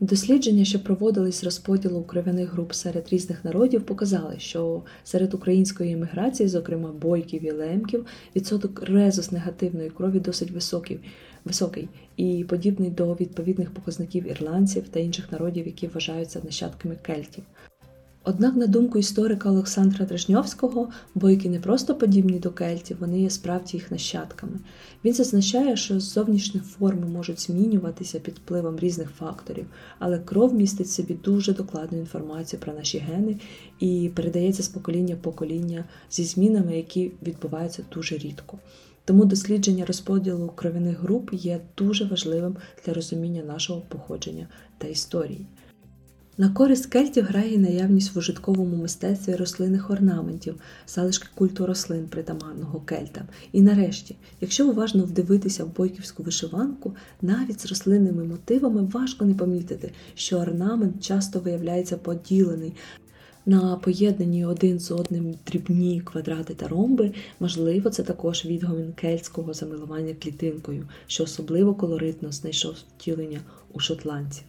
Дослідження, 0.00 0.64
що 0.64 0.82
проводились 0.84 1.44
розподілу 1.44 2.02
кров'яних 2.02 2.52
груп 2.52 2.72
серед 2.72 3.08
різних 3.10 3.44
народів, 3.44 3.82
показали, 3.82 4.34
що 4.38 4.82
серед 5.04 5.34
української 5.34 5.92
імміграції, 5.92 6.48
зокрема 6.48 6.92
бойків 6.92 7.44
і 7.44 7.50
лемків, 7.50 8.06
відсоток 8.36 8.82
резус 8.82 9.32
негативної 9.32 9.90
крові 9.90 10.20
досить 10.20 10.50
високий, 10.50 11.00
високий 11.44 11.88
і 12.16 12.44
подібний 12.48 12.90
до 12.90 13.14
відповідних 13.14 13.70
показників 13.70 14.30
ірландців 14.30 14.88
та 14.88 15.00
інших 15.00 15.32
народів, 15.32 15.66
які 15.66 15.86
вважаються 15.86 16.40
нащадками 16.44 16.96
кельтів. 17.02 17.44
Однак, 18.24 18.56
на 18.56 18.66
думку 18.66 18.98
історика 18.98 19.50
Олександра 19.50 20.06
Дражньовського, 20.06 20.88
бойки 21.14 21.48
не 21.48 21.60
просто 21.60 21.94
подібні 21.94 22.38
до 22.38 22.50
кельтів, 22.50 22.96
вони 23.00 23.20
є 23.20 23.30
справді 23.30 23.76
їх 23.76 23.90
нащадками. 23.90 24.52
Він 25.04 25.14
зазначає, 25.14 25.76
що 25.76 26.00
зовнішні 26.00 26.60
форми 26.60 27.06
можуть 27.06 27.40
змінюватися 27.40 28.18
під 28.18 28.34
впливом 28.34 28.78
різних 28.78 29.10
факторів, 29.10 29.66
але 29.98 30.18
кров 30.18 30.54
містить 30.54 30.86
в 30.86 30.90
собі 30.90 31.14
дуже 31.14 31.52
докладну 31.52 31.98
інформацію 31.98 32.60
про 32.60 32.72
наші 32.72 32.98
гени 32.98 33.36
і 33.80 34.10
передається 34.14 34.62
з 34.62 34.68
покоління 34.68 35.14
в 35.14 35.22
покоління 35.22 35.84
зі 36.10 36.24
змінами, 36.24 36.76
які 36.76 37.12
відбуваються 37.22 37.82
дуже 37.92 38.16
рідко. 38.16 38.58
Тому 39.04 39.24
дослідження 39.24 39.84
розподілу 39.86 40.52
кров'яних 40.54 41.00
груп 41.00 41.30
є 41.32 41.60
дуже 41.76 42.04
важливим 42.04 42.56
для 42.86 42.94
розуміння 42.94 43.42
нашого 43.42 43.80
походження 43.80 44.46
та 44.78 44.88
історії. 44.88 45.46
На 46.40 46.48
користь 46.48 46.86
кельтів 46.86 47.24
грає 47.24 47.58
наявність 47.58 48.14
в 48.14 48.18
ужитковому 48.18 48.76
мистецтві 48.76 49.34
рослинних 49.34 49.90
орнаментів, 49.90 50.54
залишки 50.86 51.28
культу 51.34 51.66
рослин 51.66 52.06
притаманного 52.08 52.80
кельтам. 52.80 53.22
І 53.52 53.62
нарешті, 53.62 54.16
якщо 54.40 54.68
уважно 54.68 55.04
вдивитися 55.04 55.64
в 55.64 55.76
бойківську 55.76 56.22
вишиванку, 56.22 56.94
навіть 57.22 57.60
з 57.60 57.66
рослинними 57.66 58.24
мотивами 58.24 58.82
важко 58.82 59.24
не 59.24 59.34
помітити, 59.34 59.92
що 60.14 60.38
орнамент 60.38 61.02
часто 61.02 61.40
виявляється 61.40 61.96
поділений. 61.96 62.72
На 63.46 63.76
поєднані 63.76 64.44
один 64.44 64.80
з 64.80 64.90
одним 64.90 65.34
дрібні 65.46 66.00
квадрати 66.00 66.54
та 66.54 66.68
ромби, 66.68 67.12
можливо, 67.40 67.90
це 67.90 68.02
також 68.02 68.44
відгомін 68.44 68.92
кельтського 68.92 69.54
замилування 69.54 70.14
клітинкою, 70.22 70.88
що 71.06 71.24
особливо 71.24 71.74
колоритно 71.74 72.32
знайшов 72.32 72.74
втілення 72.96 73.40
у 73.72 73.80
шотландців. 73.80 74.44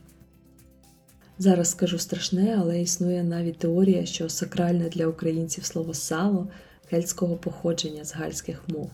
Зараз 1.42 1.70
скажу 1.70 1.98
страшне, 1.98 2.58
але 2.60 2.82
існує 2.82 3.24
навіть 3.24 3.58
теорія, 3.58 4.06
що 4.06 4.30
сакральне 4.30 4.90
для 4.90 5.08
українців 5.08 5.66
слово 5.66 5.94
сало 5.94 6.48
кельтського 6.90 7.36
походження 7.36 8.06
з 8.06 8.14
гальських 8.14 8.64
мов. 8.68 8.90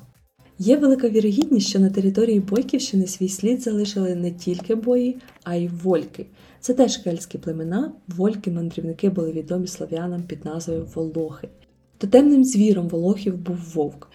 Є 0.60 0.78
велика 0.78 1.10
вірогідність, 1.10 1.68
що 1.68 1.80
на 1.80 1.90
території 1.90 2.40
Бойківщини 2.40 3.08
свій 3.08 3.30
слід 3.30 3.62
залишили 3.62 4.16
не 4.16 4.32
тільки 4.32 4.76
бої, 4.76 5.18
а 5.44 5.56
й 5.56 5.68
вольки. 5.68 6.26
Це 6.60 6.74
теж 6.74 6.98
кельтські 6.98 7.38
племена, 7.38 7.92
вольки-мандрівники 8.08 9.10
були 9.10 9.32
відомі 9.32 9.68
слов'янам 9.68 10.24
під 10.24 10.46
назвою 10.46 10.88
Волохи. 10.96 11.50
Тотемним 11.98 12.44
звіром 12.44 12.88
волохів 12.88 13.38
був 13.38 13.58
вовк, 13.74 14.08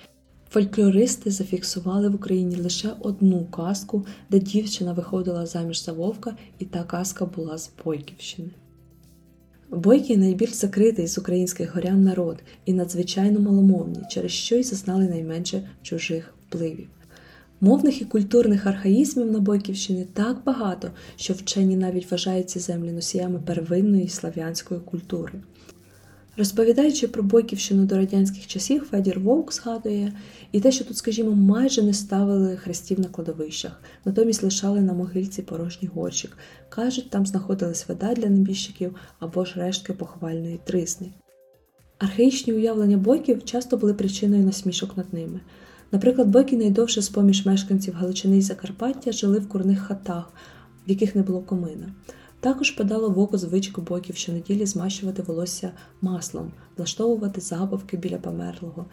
Фольклористи 0.50 1.30
зафіксували 1.30 2.08
в 2.08 2.14
Україні 2.14 2.56
лише 2.56 2.90
одну 3.00 3.44
казку, 3.44 4.06
де 4.30 4.38
дівчина 4.38 4.92
виходила 4.92 5.46
заміж 5.46 5.84
за 5.84 5.92
вовка, 5.92 6.36
і 6.58 6.64
та 6.64 6.82
казка 6.82 7.26
була 7.26 7.58
з 7.58 7.70
Бойківщини. 7.84 8.50
Бойки 9.70 10.16
найбільш 10.16 10.52
закритий 10.52 11.06
з 11.06 11.18
українських 11.18 11.74
горян 11.74 12.04
народ 12.04 12.42
і 12.64 12.72
надзвичайно 12.72 13.40
маломовні, 13.40 13.98
через 14.10 14.32
що 14.32 14.56
й 14.56 14.62
зазнали 14.62 15.08
найменше 15.08 15.68
чужих 15.82 16.34
впливів. 16.46 16.88
Мовних 17.60 18.02
і 18.02 18.04
культурних 18.04 18.66
архаїзмів 18.66 19.32
на 19.32 19.40
Бойківщині 19.40 20.06
так 20.12 20.44
багато, 20.44 20.90
що 21.16 21.34
вчені 21.34 21.76
навіть 21.76 22.10
вважають 22.10 22.50
ці 22.50 22.58
землі 22.58 22.92
носіями 22.92 23.38
первинної 23.38 24.08
слав'янської 24.08 24.80
культури. 24.80 25.32
Розповідаючи 26.36 27.08
про 27.08 27.22
Бойківщину 27.22 27.84
до 27.84 27.96
радянських 27.96 28.46
часів, 28.46 28.82
Федір 28.90 29.20
Вовк 29.20 29.52
згадує 29.52 30.12
і 30.52 30.60
те, 30.60 30.72
що 30.72 30.84
тут, 30.84 30.96
скажімо, 30.96 31.30
майже 31.30 31.82
не 31.82 31.94
ставили 31.94 32.56
хрестів 32.56 33.00
на 33.00 33.08
кладовищах, 33.08 33.80
натомість 34.04 34.42
лишали 34.42 34.80
на 34.80 34.92
могильці 34.92 35.42
порожній 35.42 35.88
горщик. 35.94 36.38
Кажуть, 36.68 37.10
там 37.10 37.26
знаходились 37.26 37.88
вода 37.88 38.14
для 38.14 38.28
небіжчиків 38.28 38.94
або 39.18 39.44
ж 39.44 39.52
рештки 39.56 39.92
поховальної 39.92 40.60
трисни. 40.64 41.06
Архаїчні 41.98 42.52
уявлення 42.52 42.96
бойків 42.96 43.44
часто 43.44 43.76
були 43.76 43.94
причиною 43.94 44.44
насмішок 44.44 44.96
над 44.96 45.14
ними. 45.14 45.40
Наприклад, 45.92 46.28
бойки 46.28 46.56
найдовше 46.56 47.02
з 47.02 47.08
поміж 47.08 47.46
мешканців 47.46 47.94
Галичини 47.94 48.38
і 48.38 48.42
Закарпаття 48.42 49.12
жили 49.12 49.38
в 49.38 49.48
курних 49.48 49.80
хатах, 49.80 50.32
в 50.86 50.90
яких 50.90 51.14
не 51.14 51.22
було 51.22 51.40
комина. 51.40 51.94
Також 52.40 52.70
подало 52.70 53.10
в 53.10 53.18
око 53.18 53.38
звичку 53.38 53.82
бойків 53.82 54.16
щонеділі 54.16 54.66
змащувати 54.66 55.22
волосся 55.22 55.72
маслом, 56.00 56.52
влаштовувати 56.76 57.40
забавки 57.40 57.96
біля 57.96 58.18
померлого 58.18 58.86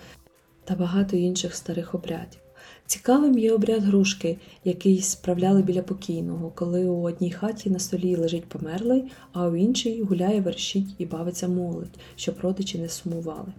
та 0.63 0.75
багато 0.75 1.17
інших 1.17 1.55
старих 1.55 1.95
обрядів. 1.95 2.39
Цікавим 2.85 3.37
є 3.37 3.53
обряд 3.53 3.83
грушки, 3.83 4.37
який 4.63 5.01
справляли 5.01 5.61
біля 5.61 5.81
покійного, 5.81 6.51
коли 6.55 6.85
у 6.85 7.01
одній 7.01 7.31
хаті 7.31 7.69
на 7.69 7.79
столі 7.79 8.15
лежить 8.15 8.45
померлий, 8.45 9.03
а 9.33 9.47
у 9.47 9.55
іншій 9.55 10.03
гуляє, 10.03 10.41
верщить 10.41 10.95
і 10.97 11.05
бавиться 11.05 11.47
молодь, 11.47 11.99
щоб 12.15 12.35
родичі 12.41 12.79
не 12.79 12.89
сумували. 12.89 13.53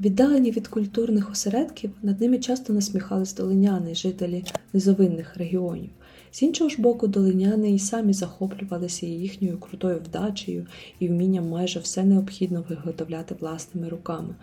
Віддалені 0.00 0.50
від 0.50 0.68
культурних 0.68 1.30
осередків, 1.30 1.90
над 2.02 2.20
ними 2.20 2.38
часто 2.38 2.72
насміхались 2.72 3.34
долиняни, 3.34 3.94
жителі 3.94 4.44
низовинних 4.72 5.36
регіонів. 5.36 5.90
З 6.32 6.42
іншого 6.42 6.70
ж 6.70 6.82
боку, 6.82 7.06
долиняни 7.06 7.70
і 7.70 7.78
самі 7.78 8.12
захоплювалися 8.12 9.06
їхньою 9.06 9.58
крутою 9.58 9.98
вдачею 9.98 10.66
і 10.98 11.08
вмінням 11.08 11.48
майже 11.48 11.80
все 11.80 12.04
необхідно 12.04 12.64
виготовляти 12.68 13.34
власними 13.40 13.88
руками. 13.88 14.34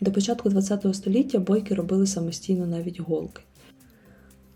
До 0.00 0.12
початку 0.12 0.50
ХХ 0.50 0.94
століття 0.94 1.38
бойки 1.38 1.74
робили 1.74 2.06
самостійно 2.06 2.66
навіть 2.66 3.00
голки. 3.00 3.42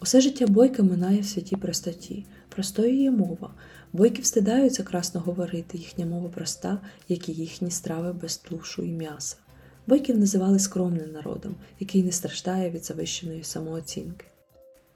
Усе 0.00 0.20
життя 0.20 0.46
бойка 0.46 0.82
минає 0.82 1.20
в 1.20 1.26
святій 1.26 1.56
простоті. 1.56 2.24
Простою 2.48 3.02
є 3.02 3.10
мова. 3.10 3.54
Бойки 3.92 4.22
встидаються 4.22 4.82
красно 4.82 5.20
говорити, 5.20 5.78
їхня 5.78 6.06
мова 6.06 6.28
проста, 6.28 6.78
як 7.08 7.28
і 7.28 7.32
їхні 7.32 7.70
страви 7.70 8.12
без 8.12 8.36
тушу 8.36 8.82
і 8.82 8.92
м'яса. 8.92 9.36
Бойків 9.86 10.18
називали 10.18 10.58
скромним 10.58 11.12
народом, 11.12 11.54
який 11.80 12.02
не 12.02 12.12
страждає 12.12 12.70
від 12.70 12.84
завищеної 12.84 13.44
самооцінки. 13.44 14.26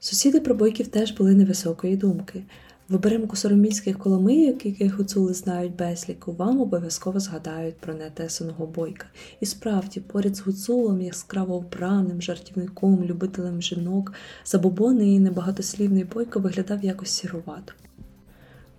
Сусіди 0.03 0.39
про 0.39 0.55
бойків 0.55 0.87
теж 0.87 1.11
були 1.11 1.35
невисокої 1.35 1.97
думки. 1.97 2.43
В 2.89 2.95
оберемку 2.95 3.35
соромільських 3.35 3.99
коломийок, 3.99 4.65
яких 4.65 4.97
гуцули 4.97 5.33
знають 5.33 5.75
безліку, 5.75 6.31
вам 6.31 6.61
обов'язково 6.61 7.19
згадають 7.19 7.77
про 7.77 7.93
нетесаного 7.93 8.67
бойка. 8.67 9.05
І 9.39 9.45
справді, 9.45 9.99
поряд 9.99 10.35
з 10.35 10.41
гуцулом, 10.41 11.01
яскраво 11.01 11.59
вбраним, 11.59 12.21
жартівником, 12.21 13.03
любителем 13.03 13.61
жінок, 13.61 14.13
забобонний 14.45 15.13
і 15.13 15.19
небагатослівний 15.19 16.03
бойко 16.03 16.39
виглядав 16.39 16.83
якось 16.83 17.09
сірувато. 17.09 17.73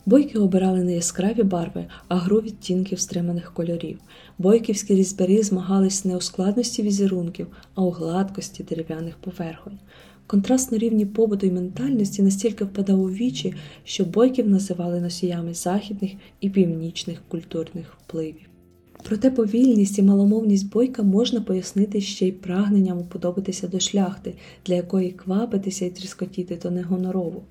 Бойки 0.07 0.39
обирали 0.39 0.85
не 0.85 0.95
яскраві 0.95 1.43
барви, 1.43 1.87
а 2.09 2.17
гру 2.17 2.41
відтінків 2.41 3.01
стриманих 3.01 3.53
кольорів. 3.55 3.99
Бойківські 4.39 4.95
різьбарі 4.95 5.43
змагались 5.43 6.05
не 6.05 6.17
у 6.17 6.21
складності 6.21 6.83
візерунків, 6.83 7.47
а 7.75 7.83
у 7.83 7.91
гладкості 7.91 8.63
дерев'яних 8.63 9.17
поверхонь. 9.17 9.79
Контраст 10.27 10.73
на 10.73 10.79
рівні 10.79 11.07
побуту 11.07 11.47
і 11.47 11.51
ментальності 11.51 12.23
настільки 12.23 12.65
впадав 12.65 13.01
у 13.01 13.11
вічі, 13.11 13.55
що 13.85 14.05
бойків 14.05 14.49
називали 14.49 15.01
носіями 15.01 15.55
західних 15.55 16.13
і 16.41 16.51
північних 16.51 17.23
культурних 17.29 17.97
впливів. 18.01 18.49
Проте 19.03 19.31
повільність 19.31 19.99
і 19.99 20.03
маломовність 20.03 20.73
бойка 20.73 21.03
можна 21.03 21.41
пояснити 21.41 22.01
ще 22.01 22.27
й 22.27 22.33
прагненням 22.33 22.99
уподобатися 22.99 23.69
до 23.69 23.81
шляхти, 23.81 24.35
для 24.67 24.75
якої 24.75 25.11
квапитися 25.11 25.85
і 25.85 25.91
тріскотіти 25.91 26.57
то 26.57 26.71
не 26.71 26.83
гонорово. 26.83 27.43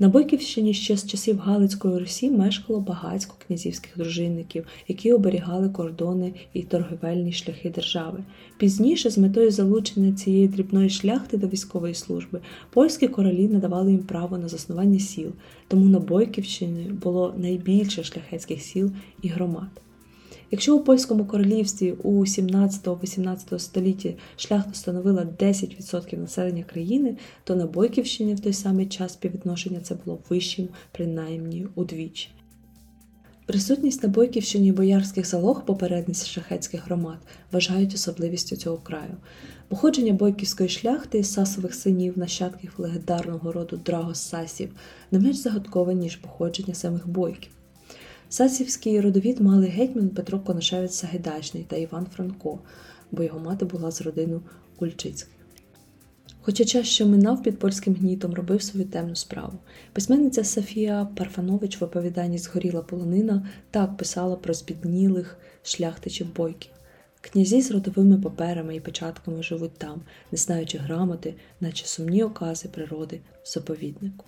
На 0.00 0.08
Бойківщині 0.08 0.74
ще 0.74 0.96
з 0.96 1.06
часів 1.06 1.38
Галицької 1.38 1.98
Русі 1.98 2.30
мешкало 2.30 2.80
багатько 2.80 3.34
князівських 3.46 3.92
дружинників, 3.96 4.66
які 4.88 5.12
оберігали 5.12 5.68
кордони 5.68 6.32
і 6.52 6.62
торговельні 6.62 7.32
шляхи 7.32 7.70
держави. 7.70 8.18
Пізніше, 8.58 9.10
з 9.10 9.18
метою 9.18 9.50
залучення 9.50 10.12
цієї 10.12 10.48
дрібної 10.48 10.90
шляхти 10.90 11.36
до 11.36 11.48
військової 11.48 11.94
служби, 11.94 12.40
польські 12.70 13.08
королі 13.08 13.48
надавали 13.48 13.90
їм 13.90 14.02
право 14.02 14.38
на 14.38 14.48
заснування 14.48 14.98
сіл, 14.98 15.30
тому 15.68 15.84
на 15.84 15.98
Бойківщині 15.98 16.90
було 17.02 17.34
найбільше 17.36 18.04
шляхетських 18.04 18.62
сіл 18.62 18.90
і 19.22 19.28
громад. 19.28 19.68
Якщо 20.50 20.76
у 20.76 20.80
польському 20.80 21.24
королівстві 21.24 21.92
у 21.92 22.20
17-18 22.20 23.58
столітті 23.58 24.16
шляхта 24.36 24.74
становила 24.74 25.22
10% 25.22 26.18
населення 26.18 26.64
країни, 26.64 27.16
то 27.44 27.56
на 27.56 27.66
Бойківщині 27.66 28.34
в 28.34 28.40
той 28.40 28.52
самий 28.52 28.86
час 28.86 29.12
співвідношення 29.12 29.80
це 29.80 29.94
було 29.94 30.18
вищим, 30.30 30.68
принаймні 30.92 31.66
удвічі. 31.74 32.28
Присутність 33.46 34.02
на 34.02 34.08
Бойківщині 34.08 34.72
боярських 34.72 35.26
залог 35.26 35.64
попередниць 35.64 36.26
шахетських 36.26 36.84
громад 36.84 37.18
вважають 37.52 37.94
особливістю 37.94 38.56
цього 38.56 38.76
краю. 38.76 39.16
Походження 39.68 40.12
бойківської 40.12 40.68
шляхти 40.68 41.24
сасових 41.24 41.74
синів, 41.74 42.18
нащадків 42.18 42.74
легендарного 42.78 43.52
роду 43.52 43.80
Драгос-Сасів 43.86 44.68
не 45.10 45.18
менш 45.18 45.36
загадкове, 45.36 45.94
ніж 45.94 46.16
походження 46.16 46.74
самих 46.74 47.08
бойків. 47.08 47.52
Сасівський 48.30 49.00
родовід 49.00 49.40
мали 49.40 49.66
гетьман 49.66 50.08
Петро 50.08 50.40
Конашевич 50.40 50.94
Сагайдачний 50.94 51.64
та 51.68 51.76
Іван 51.76 52.06
Франко, 52.06 52.58
бо 53.10 53.22
його 53.22 53.38
мати 53.38 53.64
була 53.64 53.90
з 53.90 54.00
родину 54.00 54.42
Кульчицьких. 54.78 55.38
Хоча 56.40 56.64
час, 56.64 56.86
що 56.86 57.06
минав 57.06 57.42
під 57.42 57.58
польським 57.58 57.94
гнітом, 57.94 58.34
робив 58.34 58.62
свою 58.62 58.86
темну 58.86 59.16
справу. 59.16 59.58
Письменниця 59.92 60.44
Софія 60.44 61.08
Парфанович 61.16 61.80
в 61.80 61.84
оповіданні 61.84 62.38
Згоріла 62.38 62.82
полонина 62.82 63.48
так 63.70 63.96
писала 63.96 64.36
про 64.36 64.54
збіднілих 64.54 65.38
шляхтичів 65.62 66.36
бойків. 66.36 66.72
Князі 67.20 67.62
з 67.62 67.70
родовими 67.70 68.18
паперами 68.18 68.76
і 68.76 68.80
печатками 68.80 69.42
живуть 69.42 69.78
там, 69.78 70.02
не 70.32 70.38
знаючи 70.38 70.78
грамоти, 70.78 71.34
наче 71.60 71.86
сумні 71.86 72.22
окази 72.22 72.68
природи 72.68 73.20
в 73.44 73.48
заповіднику. 73.48 74.24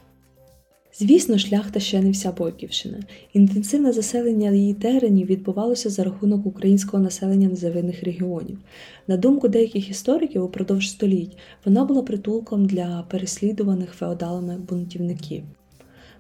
Звісно, 0.99 1.39
шляхта 1.39 1.81
ще 1.81 2.01
не 2.01 2.11
вся 2.11 2.33
Бойківщина. 2.33 2.99
Інтенсивне 3.33 3.93
заселення 3.93 4.51
її 4.51 4.75
теренів 4.75 5.27
відбувалося 5.27 5.91
за 5.91 6.05
рахунок 6.05 6.47
українського 6.47 7.03
населення 7.03 7.49
незавидних 7.49 8.03
регіонів. 8.03 8.59
На 9.07 9.17
думку 9.17 9.49
деяких 9.49 9.91
істориків, 9.91 10.45
упродовж 10.45 10.91
століть 10.91 11.37
вона 11.65 11.85
була 11.85 12.03
притулком 12.03 12.67
для 12.67 13.05
переслідуваних 13.11 13.93
феодалами 13.93 14.57
бунтівників. 14.69 15.43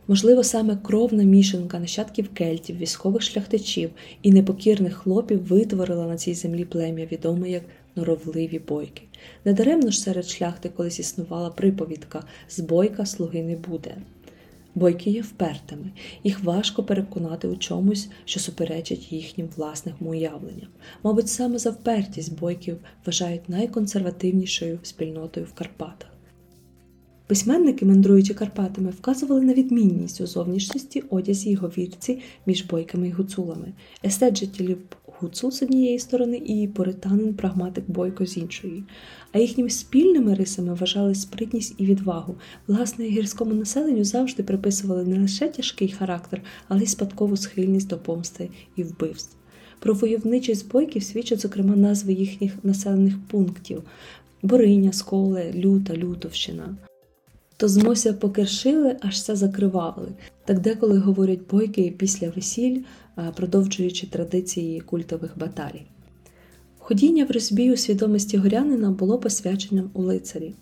Можливо, 0.08 0.44
саме 0.44 0.76
кровна 0.82 1.22
мішанка 1.22 1.78
нащадків 1.78 2.28
кельтів, 2.34 2.76
військових 2.76 3.22
шляхтичів 3.22 3.90
і 4.22 4.32
непокірних 4.32 4.94
хлопів 4.94 5.46
витворила 5.46 6.06
на 6.06 6.16
цій 6.16 6.34
землі 6.34 6.64
плем'я, 6.64 7.06
відоме 7.12 7.50
як 7.50 7.62
норовливі 7.96 8.58
бойки. 8.58 9.02
Недаремно 9.44 9.90
ж 9.90 10.00
серед 10.00 10.26
шляхти 10.26 10.68
колись 10.68 11.00
існувала 11.00 11.50
приповідка 11.50 12.24
з 12.48 12.60
бойка 12.60 13.06
слуги 13.06 13.42
не 13.42 13.56
буде. 13.56 13.96
Бойки 14.74 15.10
є 15.10 15.22
впертими, 15.22 15.90
їх 16.24 16.44
важко 16.44 16.82
переконати 16.82 17.48
у 17.48 17.56
чомусь, 17.56 18.08
що 18.24 18.40
суперечить 18.40 19.12
їхнім 19.12 19.48
власним 19.56 19.94
уявленням. 20.00 20.68
Мабуть, 21.02 21.28
саме 21.28 21.58
за 21.58 21.70
впертість 21.70 22.38
бойків 22.40 22.76
вважають 23.06 23.48
найконсервативнішою 23.48 24.78
спільнотою 24.82 25.46
в 25.46 25.52
Карпатах. 25.52 26.10
Письменники, 27.26 27.86
мандруючи 27.86 28.34
Карпатами, 28.34 28.90
вказували 28.90 29.40
на 29.40 29.54
відмінність 29.54 30.20
у 30.20 30.26
зовнішності, 30.26 31.00
одязі 31.10 31.50
й 31.50 31.54
говірці 31.54 32.22
між 32.46 32.64
бойками 32.64 33.08
й 33.08 33.12
гуцулами. 33.12 33.72
Естет 34.04 34.38
жителів 34.38 34.78
гуцул 35.20 35.50
з 35.50 35.62
однієї 35.62 35.98
сторони 35.98 36.36
і 36.36 36.68
поританин 36.68 37.34
прагматик 37.34 37.84
бойко 37.88 38.26
з 38.26 38.36
іншої. 38.36 38.84
А 39.32 39.38
їхніми 39.38 39.70
спільними 39.70 40.34
рисами 40.34 40.74
вважали 40.74 41.14
спритність 41.14 41.74
і 41.78 41.86
відвагу. 41.86 42.34
Власне, 42.66 43.04
гірському 43.04 43.54
населенню 43.54 44.04
завжди 44.04 44.42
приписували 44.42 45.04
не 45.04 45.18
лише 45.18 45.48
тяжкий 45.48 45.88
характер, 45.88 46.42
але 46.68 46.82
й 46.82 46.86
спадкову 46.86 47.36
схильність 47.36 47.88
до 47.88 47.98
помсти 47.98 48.48
і 48.76 48.82
вбивств. 48.82 49.36
Про 49.78 49.94
войовничість 49.94 50.72
бойків 50.72 51.02
свідчать, 51.02 51.40
зокрема, 51.40 51.76
назви 51.76 52.12
їхніх 52.12 52.52
населених 52.62 53.14
пунктів 53.28 53.82
Бориня, 54.42 54.92
Сколе, 54.92 55.52
Люта, 55.52 55.96
Лютовщина. 55.96 56.76
То 57.56 57.68
змося 57.68 58.12
покершили, 58.12 58.96
аж 59.00 59.14
все 59.14 59.36
закривали. 59.36 60.08
Так 60.44 60.60
деколи 60.60 60.98
говорять 60.98 61.46
бойки 61.50 61.94
після 61.98 62.30
весіль, 62.30 62.80
продовжуючи 63.36 64.06
традиції 64.06 64.80
культових 64.80 65.38
баталій. 65.38 65.82
Ходіння 66.78 67.24
в 67.24 67.30
розбій 67.30 67.72
у 67.72 67.76
свідомості 67.76 68.36
горянина 68.36 68.90
було 68.90 69.18
посвяченням 69.18 69.90
у 69.92 70.02
лицарі, 70.02 70.54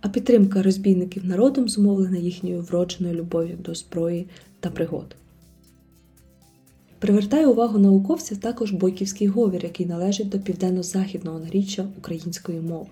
а 0.00 0.08
підтримка 0.08 0.62
розбійників 0.62 1.24
народом 1.24 1.68
зумовлена 1.68 2.16
їхньою 2.16 2.60
вродженою 2.60 3.14
любов'ю 3.14 3.58
до 3.64 3.74
зброї 3.74 4.26
та 4.60 4.70
пригод. 4.70 5.16
Привертає 6.98 7.46
увагу 7.46 7.78
науковців 7.78 8.38
також 8.38 8.72
бойківський 8.72 9.26
говір, 9.26 9.64
який 9.64 9.86
належить 9.86 10.28
до 10.28 10.38
південно-західного 10.38 11.38
наріччя 11.38 11.86
української 11.98 12.60
мови. 12.60 12.86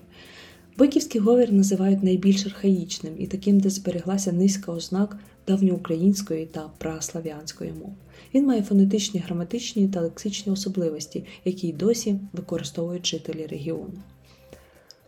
Бойківський 0.79 1.21
говір 1.21 1.53
називають 1.53 2.03
найбільш 2.03 2.47
архаїчним 2.47 3.12
і 3.18 3.27
таким, 3.27 3.61
де 3.61 3.71
збереглася 3.71 4.33
низка 4.33 4.73
ознак 4.73 5.18
давньоукраїнської 5.47 6.47
та 6.47 6.71
праслав'янської 6.79 7.73
мов. 7.73 7.94
Він 8.35 8.47
має 8.47 8.62
фонетичні, 8.62 9.21
граматичні 9.21 9.88
та 9.88 10.01
лексичні 10.01 10.53
особливості, 10.53 11.25
які 11.45 11.69
й 11.69 11.73
досі 11.73 12.21
використовують 12.33 13.07
жителі 13.07 13.47
регіону. 13.47 13.93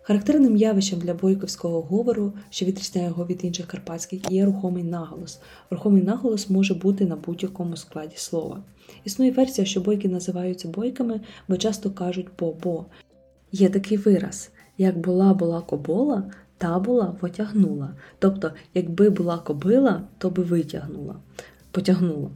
Характерним 0.02 0.56
явищем 0.56 0.98
для 0.98 1.14
бойківського 1.14 1.82
говору, 1.82 2.32
що 2.50 2.66
відрізняє 2.66 3.06
його 3.06 3.26
від 3.26 3.44
інших 3.44 3.66
карпатських, 3.66 4.30
є 4.30 4.44
рухомий 4.44 4.82
наголос. 4.82 5.40
Рухомий 5.70 6.02
наголос 6.02 6.50
може 6.50 6.74
бути 6.74 7.06
на 7.06 7.16
будь-якому 7.16 7.76
складі 7.76 8.16
слова. 8.16 8.62
Існує 9.04 9.30
версія, 9.30 9.64
що 9.64 9.80
бойки 9.80 10.08
називаються 10.08 10.68
бойками, 10.68 11.20
бо 11.48 11.56
часто 11.56 11.90
кажуть 11.90 12.28
бо-бо. 12.38 12.86
Є 13.52 13.68
такий 13.68 13.98
вираз 13.98 14.50
як 14.80 14.98
була 14.98 15.34
була 15.34 15.60
кобола, 15.60 16.24
та 16.58 16.78
була 16.78 17.06
потягнула. 17.06 17.94
Тобто, 18.18 18.50
якби 18.74 19.10
була 19.10 19.38
кобила, 19.38 20.02
то 20.18 20.30
би 20.30 20.42
витягнула, 20.42 21.16
потягнула. 21.70 22.30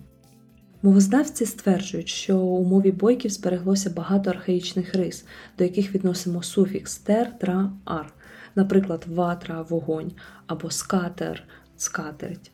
Мовознавці 0.84 1.46
стверджують, 1.46 2.08
що 2.08 2.38
у 2.38 2.64
мові 2.64 2.92
бойків 2.92 3.30
збереглося 3.30 3.90
багато 3.90 4.30
архаїчних 4.30 4.94
рис, 4.94 5.26
до 5.58 5.64
яких 5.64 5.94
відносимо 5.94 6.42
суфікс 6.42 6.96
тер, 6.96 7.38
тра, 7.38 7.72
ар, 7.84 8.12
наприклад, 8.54 9.04
ватра, 9.08 9.62
вогонь 9.62 10.12
або 10.46 10.70
скатер, 10.70 11.42
скатерть, 11.76 12.50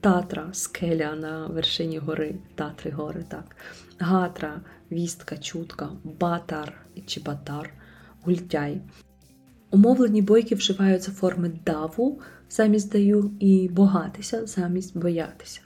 татра, 0.00 0.48
скеля 0.52 1.14
на 1.14 1.46
вершині 1.46 1.98
гори, 1.98 2.34
татри 2.54 2.90
гори, 2.90 3.24
так, 3.28 3.56
гатра, 3.98 4.60
вістка, 4.92 5.36
чутка, 5.36 5.88
батар 6.04 6.74
чи 7.06 7.20
батар, 7.20 7.70
гультяй. 8.22 8.80
Умовлені 9.70 10.22
бойки 10.22 10.54
вживаються 10.54 11.10
форми 11.10 11.50
даву 11.66 12.20
замість 12.50 12.92
даю 12.92 13.30
і 13.40 13.68
богатися 13.68 14.46
замість 14.46 14.98
боятися. 14.98 15.60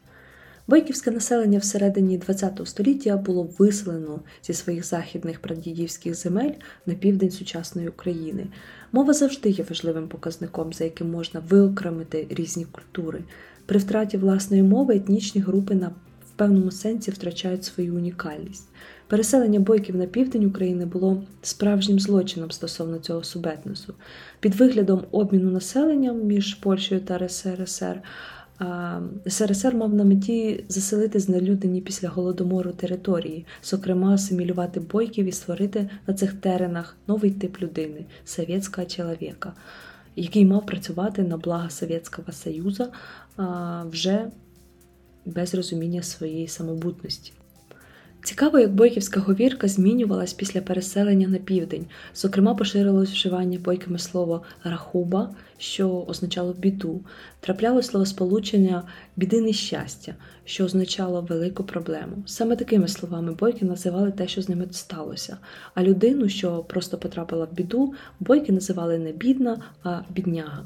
Бойківське 0.69 1.11
населення 1.11 1.59
всередині 1.59 2.19
ХХ 2.19 2.67
століття 2.67 3.17
було 3.17 3.49
виселено 3.59 4.21
зі 4.43 4.53
своїх 4.53 4.87
західних 4.87 5.41
прадідівських 5.41 6.15
земель 6.15 6.53
на 6.87 6.95
південь 6.95 7.31
сучасної 7.31 7.89
України. 7.89 8.47
Мова 8.93 9.13
завжди 9.13 9.51
є 9.51 9.65
важливим 9.69 10.09
показником, 10.09 10.73
за 10.73 10.85
яким 10.85 11.11
можна 11.11 11.43
виокремити 11.49 12.27
різні 12.31 12.65
культури. 12.65 13.21
При 13.67 13.79
втраті 13.79 14.17
власної 14.17 14.63
мови 14.63 14.97
етнічні 14.97 15.41
групи 15.41 15.75
на 15.75 15.91
в 16.37 16.39
певному 16.39 16.71
сенсі 16.71 17.11
втрачають 17.11 17.65
свою 17.65 17.95
унікальність. 17.95 18.69
Переселення 19.07 19.61
бойків 19.61 19.97
на 19.97 20.07
південь 20.07 20.45
України 20.45 20.87
було 20.87 21.23
справжнім 21.43 22.01
злочином 22.01 22.51
стосовно 22.51 22.99
цього 22.99 23.25
субетнесу. 23.25 23.95
Під 24.41 24.55
виглядом 24.55 25.05
обміну 25.11 25.51
населенням 25.51 26.23
між 26.23 26.55
Польщею 26.55 27.01
та 27.01 27.19
РСРСР. 27.19 28.03
СРСР 29.27 29.75
мав 29.75 29.95
на 29.95 30.05
меті 30.05 30.65
заселити 30.69 31.21
знелюдені 31.21 31.81
після 31.81 32.09
голодомору 32.09 32.73
території, 32.73 33.47
зокрема 33.63 34.15
асимілювати 34.15 34.81
бойків 34.81 35.27
і 35.27 35.33
створити 35.33 35.91
на 36.07 36.15
цих 36.15 36.35
теренах 36.35 36.97
новий 37.07 37.31
тип 37.31 37.63
людини 37.63 38.05
совєтського 38.25 38.87
чоловіка, 38.87 39.53
який 40.17 40.47
мав 40.47 40.67
працювати 40.67 41.23
на 41.23 41.37
благо 41.37 41.71
Совєтського 41.71 42.33
Союзу 42.33 42.87
вже 43.91 44.27
без 45.25 45.55
розуміння 45.55 46.03
своєї 46.03 46.49
самобутності. 46.49 47.33
Цікаво, 48.27 48.59
як 48.59 48.75
бойківська 48.75 49.21
говірка 49.21 49.69
змінювалась 49.69 50.33
після 50.33 50.61
переселення 50.61 51.29
на 51.29 51.39
південь. 51.39 51.87
Зокрема, 52.15 52.55
поширилось 52.55 53.11
вживання 53.11 53.59
бойками 53.59 53.99
слово 53.99 54.43
рахуба, 54.65 55.35
що 55.59 56.05
означало 56.09 56.53
біду, 56.53 57.01
траплялось 57.41 57.87
словосполучення 57.87 58.83
біди 59.17 59.41
нещастя, 59.41 60.15
що 60.45 60.65
означало 60.65 61.21
велику 61.21 61.65
проблему. 61.65 62.23
Саме 62.27 62.57
такими 62.57 62.89
словами 62.89 63.33
бойки 63.33 63.65
називали 63.65 64.13
те, 64.13 64.29
що 64.29 64.43
з 64.43 64.49
ними 64.49 64.67
сталося. 64.71 65.37
А 65.75 65.83
людину, 65.83 66.29
що 66.29 66.59
просто 66.59 66.99
потрапила 66.99 67.45
в 67.45 67.55
біду, 67.55 67.95
бойки 68.21 68.53
називали 68.53 68.99
не 68.99 69.13
бідна, 69.13 69.63
а 69.83 70.01
бідняга. 70.11 70.65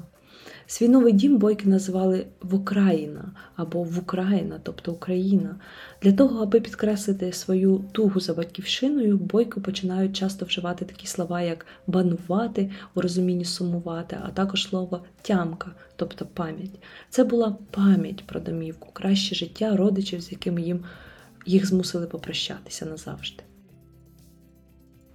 Свій 0.71 0.89
новий 0.89 1.13
дім 1.13 1.39
бойки 1.39 1.69
називали 1.69 2.27
Вокраїна 2.41 3.33
або 3.57 3.83
Вукраїна, 3.83 4.61
тобто 4.63 4.93
Україна. 4.93 5.57
Для 6.03 6.13
того, 6.13 6.43
аби 6.43 6.61
підкреслити 6.61 7.33
свою 7.33 7.85
тугу 7.93 8.21
за 8.21 8.35
батьківщиною, 8.35 9.17
бойко 9.17 9.61
починають 9.61 10.17
часто 10.17 10.45
вживати 10.45 10.85
такі 10.85 11.07
слова, 11.07 11.43
як 11.43 11.67
банувати 11.87 12.71
у 12.95 13.01
розумінні 13.01 13.45
сумувати, 13.45 14.19
а 14.23 14.31
також 14.31 14.69
слово 14.69 15.05
тямка, 15.23 15.71
тобто 15.97 16.27
пам'ять. 16.27 16.83
Це 17.09 17.25
була 17.25 17.57
пам'ять 17.71 18.27
про 18.27 18.41
домівку, 18.41 18.89
краще 18.93 19.35
життя 19.35 19.77
родичів, 19.77 20.21
з 20.21 20.33
якими 20.33 20.63
їм 20.63 20.85
їх 21.47 21.67
змусили 21.67 22.07
попрощатися 22.07 22.87
назавжди. 22.87 23.43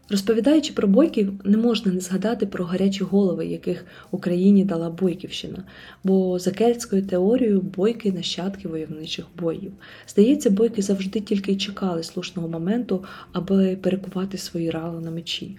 Розповідаючи 0.09 0.73
про 0.73 0.87
бойків, 0.87 1.33
не 1.43 1.57
можна 1.57 1.91
не 1.91 1.99
згадати 1.99 2.45
про 2.45 2.65
гарячі 2.65 3.03
голови, 3.03 3.45
яких 3.45 3.85
Україні 4.11 4.65
дала 4.65 4.89
Бойківщина, 4.89 5.63
бо 6.03 6.39
за 6.39 6.51
кельтською 6.51 7.07
теорією 7.07 7.61
бойки 7.61 8.11
нащадки 8.11 8.67
войовничих 8.67 9.25
боїв. 9.39 9.71
Здається, 10.07 10.49
бойки 10.49 10.81
завжди 10.81 11.19
тільки 11.19 11.51
й 11.51 11.57
чекали 11.57 12.03
слушного 12.03 12.47
моменту, 12.47 13.03
аби 13.31 13.75
перекувати 13.75 14.37
свої 14.37 14.69
рали 14.69 15.01
на 15.01 15.11
мечі. 15.11 15.57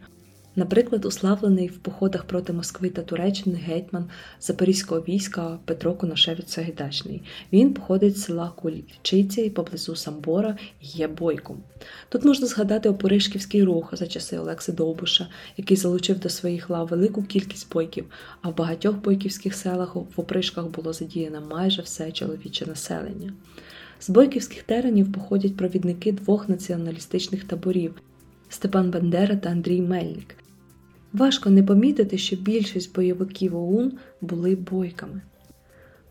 Наприклад, 0.58 1.04
уславлений 1.04 1.68
в 1.68 1.78
походах 1.78 2.24
проти 2.24 2.52
Москви 2.52 2.90
та 2.90 3.02
Туреччини 3.02 3.56
гетьман 3.56 4.04
запорізького 4.40 5.00
війська 5.00 5.58
Петро 5.64 5.94
Коношевич 5.94 6.48
Сагайдачний. 6.48 7.22
Він 7.52 7.74
походить 7.74 8.18
з 8.18 8.22
села 8.22 8.52
Кульчиці 8.56 9.50
поблизу 9.50 9.96
Самбора 9.96 10.56
і 10.80 10.86
є 10.86 11.08
бойком. 11.08 11.56
Тут 12.08 12.24
можна 12.24 12.46
згадати 12.46 12.88
Опоришківський 12.88 13.62
рух 13.62 13.96
за 13.96 14.06
часи 14.06 14.38
Олекси 14.38 14.72
Довбуша, 14.72 15.28
який 15.56 15.76
залучив 15.76 16.18
до 16.18 16.28
своїх 16.28 16.70
лав 16.70 16.88
велику 16.88 17.22
кількість 17.22 17.72
бойків, 17.72 18.04
а 18.42 18.48
в 18.48 18.56
багатьох 18.56 18.96
бойківських 18.96 19.54
селах 19.54 19.94
в 19.94 20.04
опришках 20.16 20.66
було 20.66 20.92
задіяно 20.92 21.40
майже 21.50 21.82
все 21.82 22.12
чоловіче 22.12 22.66
населення. 22.66 23.32
З 24.00 24.10
бойківських 24.10 24.62
теренів 24.62 25.12
походять 25.12 25.56
провідники 25.56 26.12
двох 26.12 26.48
націоналістичних 26.48 27.44
таборів 27.44 27.94
Степан 28.48 28.90
Бандера 28.90 29.36
та 29.36 29.48
Андрій 29.48 29.82
Мельник. 29.82 30.45
Важко 31.16 31.50
не 31.50 31.62
помітити, 31.62 32.18
що 32.18 32.36
більшість 32.36 32.94
бойовиків 32.94 33.56
ОУН 33.56 33.92
були 34.20 34.56
бойками. 34.56 35.20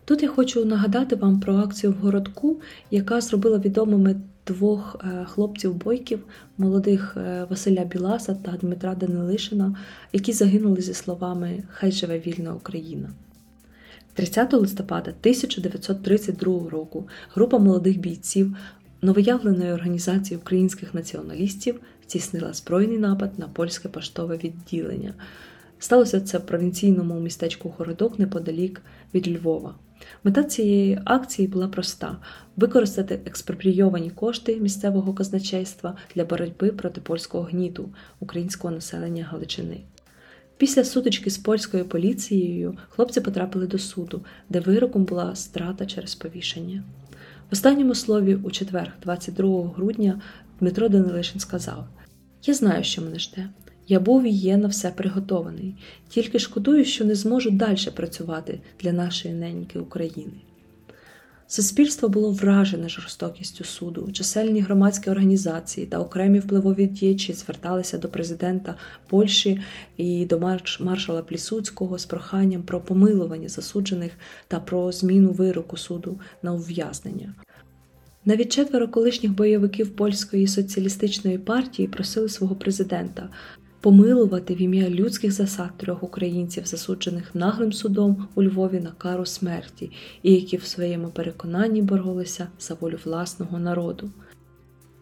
Тут 0.04 0.22
я 0.22 0.28
хочу 0.28 0.64
нагадати 0.64 1.16
вам 1.16 1.40
про 1.40 1.54
акцію 1.54 1.92
в 1.92 1.96
городку, 1.96 2.60
яка 2.90 3.20
зробила 3.20 3.58
відомими 3.58 4.16
двох 4.46 4.96
е, 5.00 5.24
хлопців-бойків, 5.24 6.18
молодих 6.58 7.16
е, 7.16 7.46
Василя 7.50 7.84
Біласа 7.84 8.34
та 8.34 8.52
Дмитра 8.52 8.94
Данилишина, 8.94 9.76
які 10.12 10.32
загинули 10.32 10.80
зі 10.80 10.94
словами 10.94 11.62
Хай 11.68 11.92
живе 11.92 12.18
вільна 12.18 12.54
Україна. 12.54 13.08
30 14.14 14.52
листопада 14.52 15.10
1932 15.10 16.70
року 16.70 17.08
група 17.34 17.58
молодих 17.58 17.98
бійців 17.98 18.56
новоявленої 19.06 19.72
організації 19.72 20.38
українських 20.38 20.94
націоналістів 20.94 21.80
здійснила 22.08 22.52
збройний 22.52 22.98
напад 22.98 23.38
на 23.38 23.48
польське 23.48 23.88
поштове 23.88 24.36
відділення. 24.36 25.14
Сталося 25.78 26.20
це 26.20 26.38
в 26.38 26.46
провінційному 26.46 27.20
містечку 27.20 27.74
Городок 27.78 28.18
неподалік 28.18 28.82
від 29.14 29.28
Львова. 29.28 29.74
Мета 30.24 30.44
цієї 30.44 31.00
акції 31.04 31.48
була 31.48 31.68
проста: 31.68 32.16
використати 32.56 33.20
експропрійовані 33.26 34.10
кошти 34.10 34.56
місцевого 34.56 35.14
казначейства 35.14 35.96
для 36.14 36.24
боротьби 36.24 36.70
проти 36.70 37.00
польського 37.00 37.44
гніту 37.44 37.88
українського 38.20 38.74
населення 38.74 39.24
Галичини. 39.24 39.80
Після 40.56 40.84
сутички 40.84 41.30
з 41.30 41.38
польською 41.38 41.84
поліцією 41.84 42.78
хлопці 42.88 43.20
потрапили 43.20 43.66
до 43.66 43.78
суду, 43.78 44.24
де 44.48 44.60
вироком 44.60 45.04
була 45.04 45.34
страта 45.34 45.86
через 45.86 46.14
повішення. 46.14 46.82
В 47.50 47.52
останньому 47.52 47.94
слові 47.94 48.34
у 48.34 48.50
четвер, 48.50 48.94
22 49.02 49.72
грудня, 49.76 50.20
Дмитро 50.60 50.88
Данилишин 50.88 51.40
сказав: 51.40 51.88
Я 52.44 52.54
знаю, 52.54 52.84
що 52.84 53.02
мене 53.02 53.18
жде. 53.18 53.48
Я 53.88 54.00
був 54.00 54.22
і 54.22 54.30
є 54.30 54.56
на 54.56 54.68
все 54.68 54.90
приготований, 54.90 55.74
тільки 56.08 56.38
шкодую, 56.38 56.84
що 56.84 57.04
не 57.04 57.14
зможу 57.14 57.50
далі 57.50 57.90
працювати 57.94 58.60
для 58.80 58.92
нашої 58.92 59.34
неньки 59.34 59.78
України. 59.78 60.32
Суспільство 61.48 62.08
було 62.08 62.30
вражене 62.30 62.88
жорстокістю 62.88 63.64
суду, 63.64 64.12
чисельні 64.12 64.60
громадські 64.60 65.10
організації 65.10 65.86
та 65.86 65.98
окремі 65.98 66.38
впливові 66.38 66.86
діячі 66.86 67.32
зверталися 67.32 67.98
до 67.98 68.08
президента 68.08 68.74
Польщі 69.06 69.60
і 69.96 70.26
до 70.26 70.58
маршала 70.80 71.22
Плісуцького 71.22 71.98
з 71.98 72.06
проханням 72.06 72.62
про 72.62 72.80
помилування 72.80 73.48
засуджених 73.48 74.12
та 74.48 74.60
про 74.60 74.92
зміну 74.92 75.30
вироку 75.30 75.76
суду 75.76 76.20
на 76.42 76.52
ув'язнення. 76.52 77.34
Навіть 78.24 78.52
четверо 78.52 78.88
колишніх 78.88 79.32
бойовиків 79.32 79.96
польської 79.96 80.46
соціалістичної 80.46 81.38
партії 81.38 81.88
просили 81.88 82.28
свого 82.28 82.54
президента 82.54 83.28
помилувати 83.86 84.54
в 84.54 84.62
ім'я 84.62 84.90
людських 84.90 85.32
засад 85.32 85.70
трьох 85.76 86.02
українців, 86.02 86.66
засуджених 86.66 87.34
наглим 87.34 87.72
судом 87.72 88.28
у 88.34 88.42
Львові 88.42 88.80
на 88.80 88.90
кару 88.90 89.26
смерті, 89.26 89.90
і 90.22 90.32
які 90.32 90.56
в 90.56 90.64
своєму 90.64 91.08
переконанні 91.08 91.82
боролися 91.82 92.48
за 92.60 92.74
волю 92.74 92.98
власного 93.04 93.58
народу. 93.58 94.10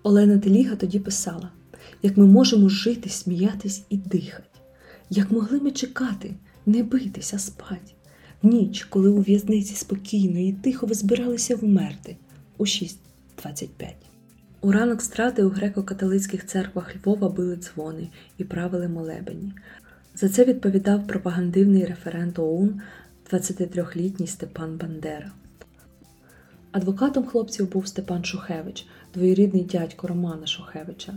Олена 0.02 0.38
Теліга 0.38 0.76
тоді 0.76 0.98
писала: 0.98 1.48
як 2.02 2.16
ми 2.16 2.26
можемо 2.26 2.68
жити, 2.68 3.08
сміятись 3.08 3.84
і 3.90 3.96
дихати, 3.96 4.58
як 5.10 5.30
могли 5.30 5.60
ми 5.60 5.70
чекати, 5.70 6.34
не 6.66 6.82
битися, 6.82 7.38
спать, 7.38 7.94
в 8.42 8.46
ніч, 8.46 8.84
коли 8.84 9.08
у 9.10 9.20
в'язниці 9.20 9.74
спокійно 9.74 10.38
і 10.38 10.52
тихо 10.52 10.86
ви 10.86 10.94
збиралися 10.94 11.56
вмерти 11.56 12.16
у 12.58 12.64
6.25. 12.64 13.68
У 14.64 14.72
ранок 14.72 15.02
страти 15.02 15.42
у 15.42 15.50
греко-католицьких 15.50 16.44
церквах 16.44 16.96
Львова 16.96 17.28
били 17.28 17.56
дзвони 17.56 18.08
і 18.38 18.44
правили 18.44 18.88
молебені. 18.88 19.52
За 20.14 20.28
це 20.28 20.44
відповідав 20.44 21.06
пропагандивний 21.06 21.84
референт 21.84 22.38
ОУН 22.38 22.80
23-літній 23.32 24.26
Степан 24.26 24.76
Бандера. 24.76 25.32
Адвокатом 26.72 27.24
хлопців 27.24 27.72
був 27.72 27.86
Степан 27.86 28.24
Шухевич, 28.24 28.86
двоюрідний 29.14 29.64
дядько 29.64 30.06
Романа 30.06 30.46
Шухевича. 30.46 31.14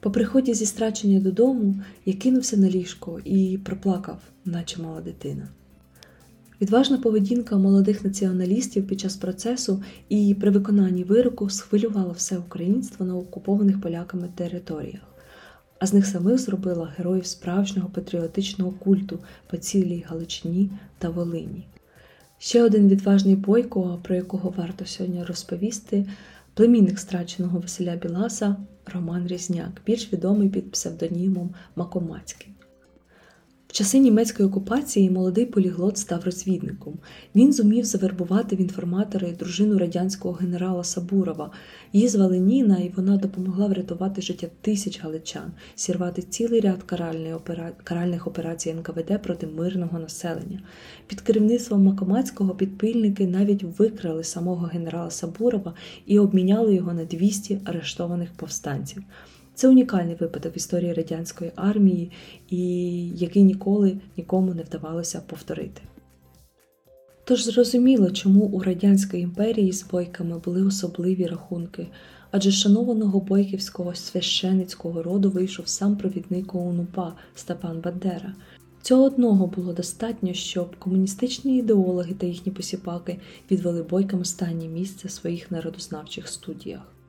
По 0.00 0.10
приході 0.10 0.54
зі 0.54 0.66
страчення 0.66 1.20
додому 1.20 1.74
я 2.04 2.14
кинувся 2.14 2.56
на 2.56 2.70
ліжко 2.70 3.20
і 3.24 3.58
проплакав, 3.64 4.22
наче 4.44 4.82
мала 4.82 5.00
дитина. 5.00 5.48
Відважна 6.60 6.98
поведінка 6.98 7.56
молодих 7.56 8.04
націоналістів 8.04 8.86
під 8.86 9.00
час 9.00 9.16
процесу 9.16 9.82
і 10.08 10.36
при 10.40 10.50
виконанні 10.50 11.04
вироку 11.04 11.50
схвилювала 11.50 12.12
все 12.12 12.38
українство 12.38 13.06
на 13.06 13.16
окупованих 13.16 13.80
поляками 13.80 14.28
територіях, 14.34 15.02
а 15.78 15.86
з 15.86 15.92
них 15.92 16.06
самих 16.06 16.38
зробила 16.38 16.92
героїв 16.96 17.26
справжнього 17.26 17.88
патріотичного 17.88 18.70
культу 18.70 19.18
по 19.46 19.56
цілій 19.56 20.04
Галичині 20.08 20.70
та 20.98 21.08
Волині. 21.08 21.66
Ще 22.38 22.62
один 22.62 22.88
відважний 22.88 23.36
бойко, 23.36 23.98
про 24.02 24.14
якого 24.14 24.54
варто 24.56 24.86
сьогодні 24.86 25.24
розповісти, 25.24 26.06
племінник 26.54 26.98
страченого 26.98 27.58
Василя 27.58 27.96
Біласа 27.96 28.56
Роман 28.94 29.26
Різняк, 29.26 29.82
більш 29.86 30.12
відомий 30.12 30.48
під 30.48 30.70
псевдонімом 30.70 31.50
Макомацький. 31.76 32.48
В 33.70 33.72
часи 33.72 33.98
німецької 33.98 34.48
окупації 34.48 35.10
молодий 35.10 35.46
поліглот 35.46 35.98
став 35.98 36.24
розвідником. 36.24 36.98
Він 37.34 37.52
зумів 37.52 37.84
завербувати 37.84 38.56
в 38.56 38.60
інформатори 38.60 39.32
дружину 39.32 39.78
радянського 39.78 40.34
генерала 40.34 40.84
Сабурова. 40.84 41.50
Її 41.92 42.08
звали 42.08 42.38
Ніна, 42.38 42.78
і 42.78 42.92
вона 42.96 43.16
допомогла 43.16 43.66
врятувати 43.66 44.22
життя 44.22 44.46
тисяч 44.60 45.00
галичан, 45.00 45.52
сірвати 45.74 46.22
цілий 46.22 46.60
ряд 46.60 46.82
каральних 47.84 48.26
операцій 48.26 48.74
НКВД 48.74 49.22
проти 49.22 49.46
мирного 49.46 49.98
населення. 49.98 50.62
Під 51.06 51.20
керівництвом 51.20 51.84
Макомацького 51.84 52.54
підпильники 52.54 53.26
навіть 53.26 53.62
викрали 53.78 54.24
самого 54.24 54.66
генерала 54.66 55.10
Сабурова 55.10 55.74
і 56.06 56.18
обміняли 56.18 56.74
його 56.74 56.92
на 56.92 57.04
200 57.04 57.60
арештованих 57.64 58.32
повстанців. 58.32 59.02
Це 59.60 59.68
унікальний 59.68 60.14
випадок 60.14 60.54
в 60.54 60.56
історії 60.56 60.92
радянської 60.92 61.52
армії, 61.56 62.10
і 62.48 62.58
який 63.08 63.42
ніколи 63.42 63.96
нікому 64.16 64.54
не 64.54 64.62
вдавалося 64.62 65.22
повторити. 65.26 65.82
Тож 67.24 67.44
зрозуміло, 67.44 68.10
чому 68.10 68.40
у 68.40 68.62
Радянської 68.62 69.22
імперії 69.22 69.72
з 69.72 69.86
бойками 69.90 70.38
були 70.38 70.62
особливі 70.62 71.26
рахунки, 71.26 71.86
адже 72.30 72.50
шанованого 72.50 73.20
бойківського 73.20 73.94
священицького 73.94 75.02
роду 75.02 75.30
вийшов 75.30 75.68
сам 75.68 75.96
провідник 75.96 76.54
ОУНУПА 76.54 77.12
Степан 77.34 77.80
Бандера. 77.80 78.34
Цього 78.82 79.04
одного 79.04 79.46
було 79.46 79.72
достатньо, 79.72 80.32
щоб 80.32 80.76
комуністичні 80.76 81.58
ідеологи 81.58 82.14
та 82.14 82.26
їхні 82.26 82.52
посіпаки 82.52 83.18
відвели 83.50 83.82
бойкам 83.82 84.20
останнє 84.20 84.68
місце 84.68 85.08
в 85.08 85.10
своїх 85.10 85.50
народознавчих 85.50 86.28
студіях. 86.28 86.99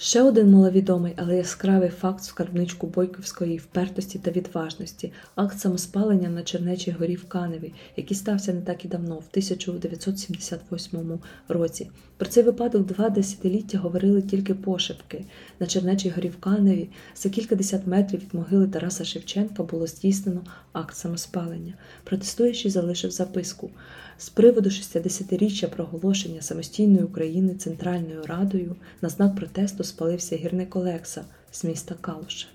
Ще 0.00 0.22
один 0.22 0.50
маловідомий, 0.50 1.12
але 1.16 1.36
яскравий 1.36 1.88
факт 1.88 2.24
скарбничку 2.24 2.86
Бойківської 2.86 3.58
впертості 3.58 4.18
та 4.18 4.30
відважності 4.30 5.12
акт 5.34 5.60
самоспалення 5.60 6.28
на 6.28 6.42
Чернечій 6.42 6.90
горі 6.90 7.14
в 7.14 7.28
Каневі, 7.28 7.72
який 7.96 8.16
стався 8.16 8.52
не 8.52 8.60
так 8.60 8.84
і 8.84 8.88
давно, 8.88 9.14
в 9.14 9.28
1978 9.30 11.18
році. 11.48 11.90
Про 12.16 12.28
цей 12.28 12.42
випадок 12.42 12.86
два 12.86 13.10
десятиліття 13.10 13.78
говорили 13.78 14.22
тільки 14.22 14.54
пошепки. 14.54 15.24
На 15.60 15.66
Чернечій 15.66 16.10
горі 16.10 16.28
в 16.28 16.36
Каневі 16.40 16.88
за 17.16 17.28
кількадесят 17.28 17.86
метрів 17.86 18.20
від 18.20 18.34
могили 18.34 18.68
Тараса 18.68 19.04
Шевченка 19.04 19.62
було 19.62 19.86
здійснено 19.86 20.40
акт 20.72 20.96
самоспалення. 20.96 21.74
Протестуючий 22.04 22.70
залишив 22.70 23.10
записку 23.10 23.70
з 24.18 24.28
приводу 24.28 24.70
60-річчя 24.70 25.66
проголошення 25.66 26.42
самостійної 26.42 27.04
України 27.04 27.54
Центральною 27.54 28.22
Радою 28.26 28.76
на 29.02 29.08
знак 29.08 29.36
протесту 29.36 29.84
спалився 29.84 30.36
гірник 30.36 30.76
Олекса 30.76 31.24
з 31.52 31.64
міста 31.64 31.94
Калуша. 32.00 32.46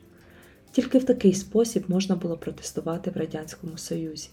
Тільки 0.71 0.97
в 0.97 1.03
такий 1.03 1.33
спосіб 1.33 1.83
можна 1.87 2.15
було 2.15 2.37
протестувати 2.37 3.11
в 3.11 3.17
Радянському 3.17 3.77
Союзі. 3.77 4.29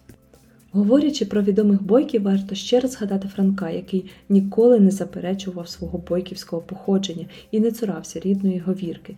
Говорячи 0.73 1.25
про 1.25 1.43
відомих 1.43 1.83
бойків, 1.83 2.23
варто 2.23 2.55
ще 2.55 2.81
раз 2.81 2.93
згадати 2.93 3.29
Франка, 3.29 3.71
який 3.71 4.11
ніколи 4.29 4.81
не 4.81 4.91
заперечував 4.91 5.69
свого 5.69 5.99
бойківського 5.99 6.63
походження 6.63 7.27
і 7.51 7.61
не 7.61 7.71
цурався 7.71 8.21
рідної 8.21 8.59
говірки. 8.59 9.17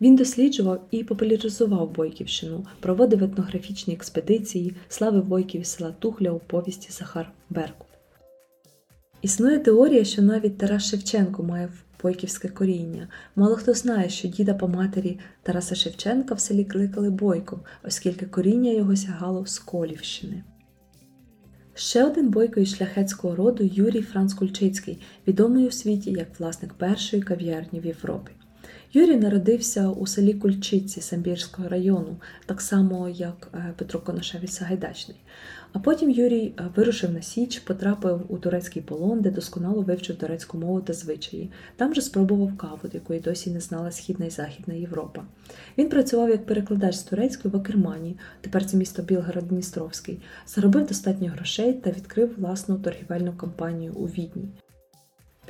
Він 0.00 0.16
досліджував 0.16 0.80
і 0.90 1.04
популяризував 1.04 1.90
Бойківщину, 1.90 2.66
проводив 2.80 3.24
етнографічні 3.24 3.94
експедиції, 3.94 4.72
славив 4.88 5.24
бойків 5.24 5.66
села 5.66 5.94
Тухля 5.98 6.30
у 6.30 6.38
повісті 6.38 6.92
Захар 6.92 7.32
Беркут. 7.50 7.86
Існує 9.22 9.58
теорія, 9.58 10.04
що 10.04 10.22
навіть 10.22 10.58
Тарас 10.58 10.84
Шевченко 10.90 11.42
має 11.42 11.68
бойківське 12.02 12.48
коріння. 12.48 13.08
Мало 13.36 13.56
хто 13.56 13.74
знає, 13.74 14.08
що 14.08 14.28
діда 14.28 14.54
по 14.54 14.68
матері 14.68 15.18
Тараса 15.42 15.74
Шевченка 15.74 16.34
в 16.34 16.40
селі 16.40 16.64
кликали 16.64 17.10
Бойком, 17.10 17.60
оскільки 17.84 18.26
коріння 18.26 18.70
його 18.70 18.96
сягало 18.96 19.46
з 19.46 19.58
Колівщини. 19.58 20.42
Ще 21.80 22.04
один 22.04 22.30
бойко 22.30 22.60
із 22.60 22.76
шляхетського 22.76 23.36
роду 23.36 23.70
Юрій 23.72 24.02
Франц 24.02 24.34
Кульчицький, 24.34 25.00
відомий 25.26 25.66
у 25.66 25.70
світі 25.70 26.10
як 26.10 26.40
власник 26.40 26.74
першої 26.74 27.22
кав'ярні 27.22 27.80
в 27.80 27.86
Європі. 27.86 28.32
Юрій 28.92 29.16
народився 29.16 29.88
у 29.88 30.06
селі 30.06 30.34
Кульчиці 30.34 31.00
Самбірського 31.00 31.68
району, 31.68 32.16
так 32.46 32.60
само 32.60 33.08
як 33.08 33.48
е, 33.54 33.74
Петро 33.76 34.00
Коношевич 34.00 34.50
Сагайдачний. 34.50 35.16
А 35.72 35.78
потім 35.78 36.10
Юрій 36.10 36.52
е, 36.58 36.62
вирушив 36.76 37.12
на 37.12 37.22
Січ, 37.22 37.58
потрапив 37.58 38.22
у 38.28 38.38
турецький 38.38 38.82
полон, 38.82 39.20
де 39.20 39.30
досконало 39.30 39.82
вивчив 39.82 40.16
турецьку 40.16 40.58
мову 40.58 40.80
та 40.80 40.92
звичаї. 40.92 41.50
Там 41.76 41.94
же 41.94 42.00
спробував 42.00 42.56
каву, 42.56 42.80
якої 42.92 43.20
досі 43.20 43.50
не 43.50 43.60
знала 43.60 43.90
Східна 43.90 44.26
і 44.26 44.30
Західна 44.30 44.74
Європа. 44.74 45.22
Він 45.78 45.88
працював 45.88 46.30
як 46.30 46.46
перекладач 46.46 46.94
з 46.94 47.02
турецької 47.02 47.54
в 47.54 47.56
Акермані, 47.56 48.16
тепер 48.40 48.66
це 48.66 48.76
місто 48.76 49.02
Білгород-Дністровський, 49.02 50.16
заробив 50.46 50.86
достатньо 50.86 51.28
грошей 51.28 51.72
та 51.72 51.90
відкрив 51.90 52.34
власну 52.38 52.78
торгівельну 52.78 53.32
компанію 53.32 53.92
у 53.92 54.06
Відні. 54.06 54.48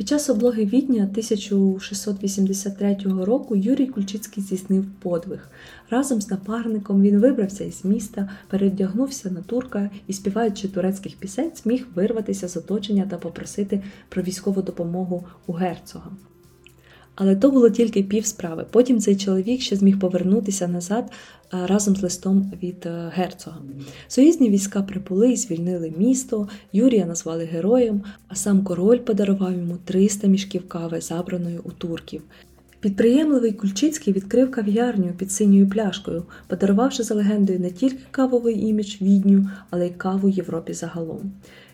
Під 0.00 0.08
час 0.08 0.30
облоги 0.30 0.64
Відня 0.64 1.02
1683 1.02 2.96
року 3.04 3.56
Юрій 3.56 3.86
Кульчицький 3.86 4.42
здійснив 4.42 4.84
подвиг. 5.02 5.48
Разом 5.90 6.20
з 6.20 6.30
напарником 6.30 7.02
він 7.02 7.18
вибрався 7.18 7.64
із 7.64 7.84
міста, 7.84 8.30
передягнувся 8.48 9.30
на 9.30 9.40
турка 9.40 9.90
і, 10.06 10.12
співаючи 10.12 10.68
турецьких 10.68 11.16
пісень, 11.16 11.52
зміг 11.62 11.86
вирватися 11.94 12.48
з 12.48 12.56
оточення 12.56 13.06
та 13.10 13.16
попросити 13.16 13.82
про 14.08 14.22
військову 14.22 14.62
допомогу 14.62 15.24
у 15.46 15.52
герцога. 15.52 16.10
Але 17.14 17.36
то 17.36 17.50
було 17.50 17.70
тільки 17.70 18.02
пів 18.02 18.26
справи. 18.26 18.66
Потім 18.70 19.00
цей 19.00 19.16
чоловік 19.16 19.60
ще 19.60 19.76
зміг 19.76 19.98
повернутися 19.98 20.68
назад 20.68 21.10
разом 21.50 21.96
з 21.96 22.02
листом 22.02 22.52
від 22.62 22.86
е, 22.86 23.12
герцога. 23.14 23.56
Союзні 24.08 24.50
війська 24.50 24.82
прибули 24.82 25.32
і 25.32 25.36
звільнили 25.36 25.92
місто, 25.98 26.48
Юрія 26.72 27.06
назвали 27.06 27.44
героєм, 27.44 28.02
а 28.28 28.34
сам 28.34 28.64
король 28.64 28.98
подарував 28.98 29.52
йому 29.52 29.76
300 29.84 30.26
мішків 30.26 30.68
кави, 30.68 31.00
забраної 31.00 31.58
у 31.58 31.70
турків. 31.70 32.22
Підприємливий 32.80 33.52
Кульчицький 33.52 34.12
відкрив 34.12 34.50
кав'ярню 34.50 35.12
під 35.18 35.32
синьою 35.32 35.68
пляшкою, 35.68 36.24
подарувавши 36.46 37.02
за 37.02 37.14
легендою 37.14 37.60
не 37.60 37.70
тільки 37.70 37.98
кавовий 38.10 38.60
імідж 38.60 38.96
відню, 39.00 39.50
але 39.70 39.86
й 39.86 39.90
каву 39.90 40.28
Європі 40.28 40.72
загалом. 40.74 41.32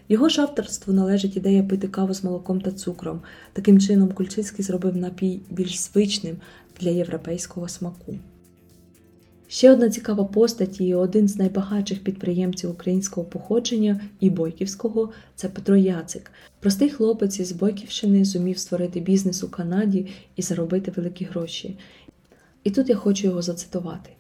Його 0.09 0.29
ж 0.29 0.43
авторству 0.43 0.95
належить 0.95 1.37
ідея 1.37 1.63
пити 1.63 1.89
каву 1.89 2.15
з 2.15 2.25
молоком 2.25 2.61
та 2.61 2.73
цукром. 2.73 3.21
Таким 3.53 3.81
чином, 3.81 4.09
Кульчицький 4.09 4.65
зробив 4.65 4.97
напій 4.97 5.41
більш 5.51 5.79
звичним 5.79 6.37
для 6.81 6.91
європейського 6.91 7.69
смаку. 7.69 8.15
Ще 9.49 9.73
одна 9.73 9.91
цікава 9.91 10.25
постать 10.25 10.81
і 10.81 10.95
один 10.95 11.29
з 11.29 11.37
найбагатших 11.37 12.05
підприємців 12.05 12.71
українського 12.71 13.27
походження 13.27 14.01
і 14.21 14.31
Бойківського 14.31 15.13
це 15.35 15.49
Петро 15.49 15.77
Яцик. 15.77 16.31
Простий 16.61 16.91
хлопець 16.91 17.41
із 17.41 17.53
Бойківщини 17.53 18.25
зумів 18.25 18.59
створити 18.59 19.01
бізнес 19.01 19.45
у 19.45 19.49
Канаді 19.49 20.07
і 20.37 20.43
заробити 20.43 20.93
великі 20.97 21.25
гроші. 21.25 21.79
І 22.65 22.71
тут 22.71 22.89
я 22.89 22.97
хочу 22.97 23.27
його 23.27 23.43
зацитувати. 23.43 24.11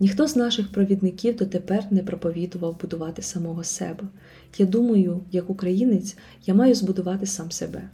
Ніхто 0.00 0.26
з 0.26 0.36
наших 0.36 0.72
провідників 0.72 1.36
дотепер 1.36 1.84
не 1.90 2.02
проповідував 2.02 2.80
будувати 2.80 3.22
самого 3.22 3.64
себе. 3.64 4.04
Я 4.58 4.66
думаю, 4.66 5.20
як 5.32 5.50
українець, 5.50 6.16
я 6.46 6.54
маю 6.54 6.74
збудувати 6.74 7.26
сам 7.26 7.50
себе. 7.50 7.88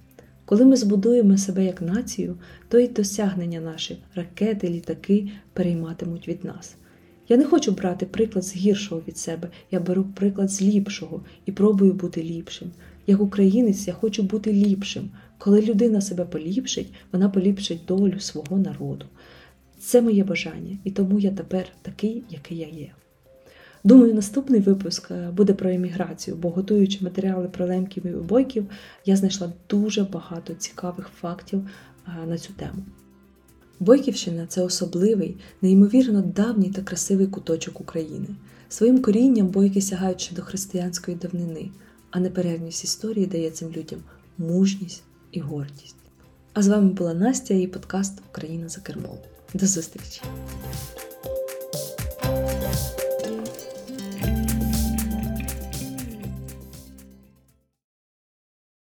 Коли 0.49 0.65
ми 0.65 0.77
збудуємо 0.77 1.39
себе 1.39 1.65
як 1.65 1.83
націю, 1.83 2.37
то 2.69 2.79
й 2.79 2.89
досягнення 2.89 3.61
наші 3.61 3.99
ракети, 4.15 4.69
літаки 4.69 5.31
перейматимуть 5.53 6.29
від 6.29 6.45
нас. 6.45 6.77
Я 7.29 7.37
не 7.37 7.45
хочу 7.45 7.73
брати 7.73 8.07
приклад 8.07 8.45
з 8.45 8.57
гіршого 8.57 9.03
від 9.09 9.19
себе, 9.19 9.49
я 9.71 9.81
беру 9.81 10.05
приклад 10.05 10.51
з 10.51 10.63
ліпшого 10.63 11.25
і 11.47 11.53
пробую 11.53 11.93
бути 11.93 12.23
ліпшим. 12.23 12.71
Як 13.07 13.21
українець, 13.21 13.89
я 13.89 13.95
хочу 13.95 14.23
бути 14.23 14.53
ліпшим. 14.53 15.11
Коли 15.39 15.63
людина 15.63 16.01
себе 16.01 16.25
поліпшить, 16.25 16.93
вона 17.13 17.29
поліпшить 17.29 17.81
долю 17.89 18.21
свого 18.21 18.59
народу. 18.59 19.07
Це 19.79 20.03
моє 20.03 20.25
бажання, 20.25 20.79
і 20.85 20.91
тому 20.91 21.19
я 21.19 21.31
тепер 21.31 21.67
такий, 21.83 22.23
який 22.31 22.59
я 22.59 22.69
є. 22.69 22.91
Думаю, 23.85 24.15
наступний 24.15 24.61
випуск 24.61 25.11
е, 25.11 25.31
буде 25.37 25.55
про 25.55 25.71
еміграцію, 25.71 26.37
бо 26.37 26.51
готуючи 26.51 27.05
матеріали 27.05 27.49
про 27.49 27.67
лемків 27.67 28.07
і 28.07 28.09
бойків, 28.09 28.67
я 29.05 29.17
знайшла 29.17 29.53
дуже 29.71 30.03
багато 30.03 30.55
цікавих 30.55 31.11
фактів 31.21 31.63
е, 32.07 32.27
на 32.27 32.39
цю 32.39 32.53
тему. 32.53 32.83
Бойківщина 33.81 34.47
це 34.47 34.63
особливий, 34.63 35.37
неймовірно 35.63 36.23
давній 36.23 36.71
та 36.71 36.83
красивий 36.83 37.27
куточок 37.27 37.81
України. 37.81 38.27
Своїм 38.69 39.03
корінням 39.03 39.47
бойки 39.47 39.81
сягають 39.81 40.21
ще 40.21 40.35
до 40.35 40.43
християнської 40.43 41.17
давнини, 41.17 41.71
а 42.11 42.21
неперервність 42.21 42.85
історії 42.85 43.27
дає 43.27 43.51
цим 43.51 43.71
людям 43.71 44.01
мужність 44.39 45.03
і 45.33 45.41
гордість. 45.41 45.97
А 46.53 46.63
з 46.63 46.69
вами 46.69 46.93
була 46.93 47.15
Настя 47.15 47.55
і 47.55 47.67
подкаст 47.67 48.19
Україна 48.31 48.69
за 48.69 48.81
кермом. 48.81 49.19
До 49.55 49.67
зустрічі! 49.67 50.23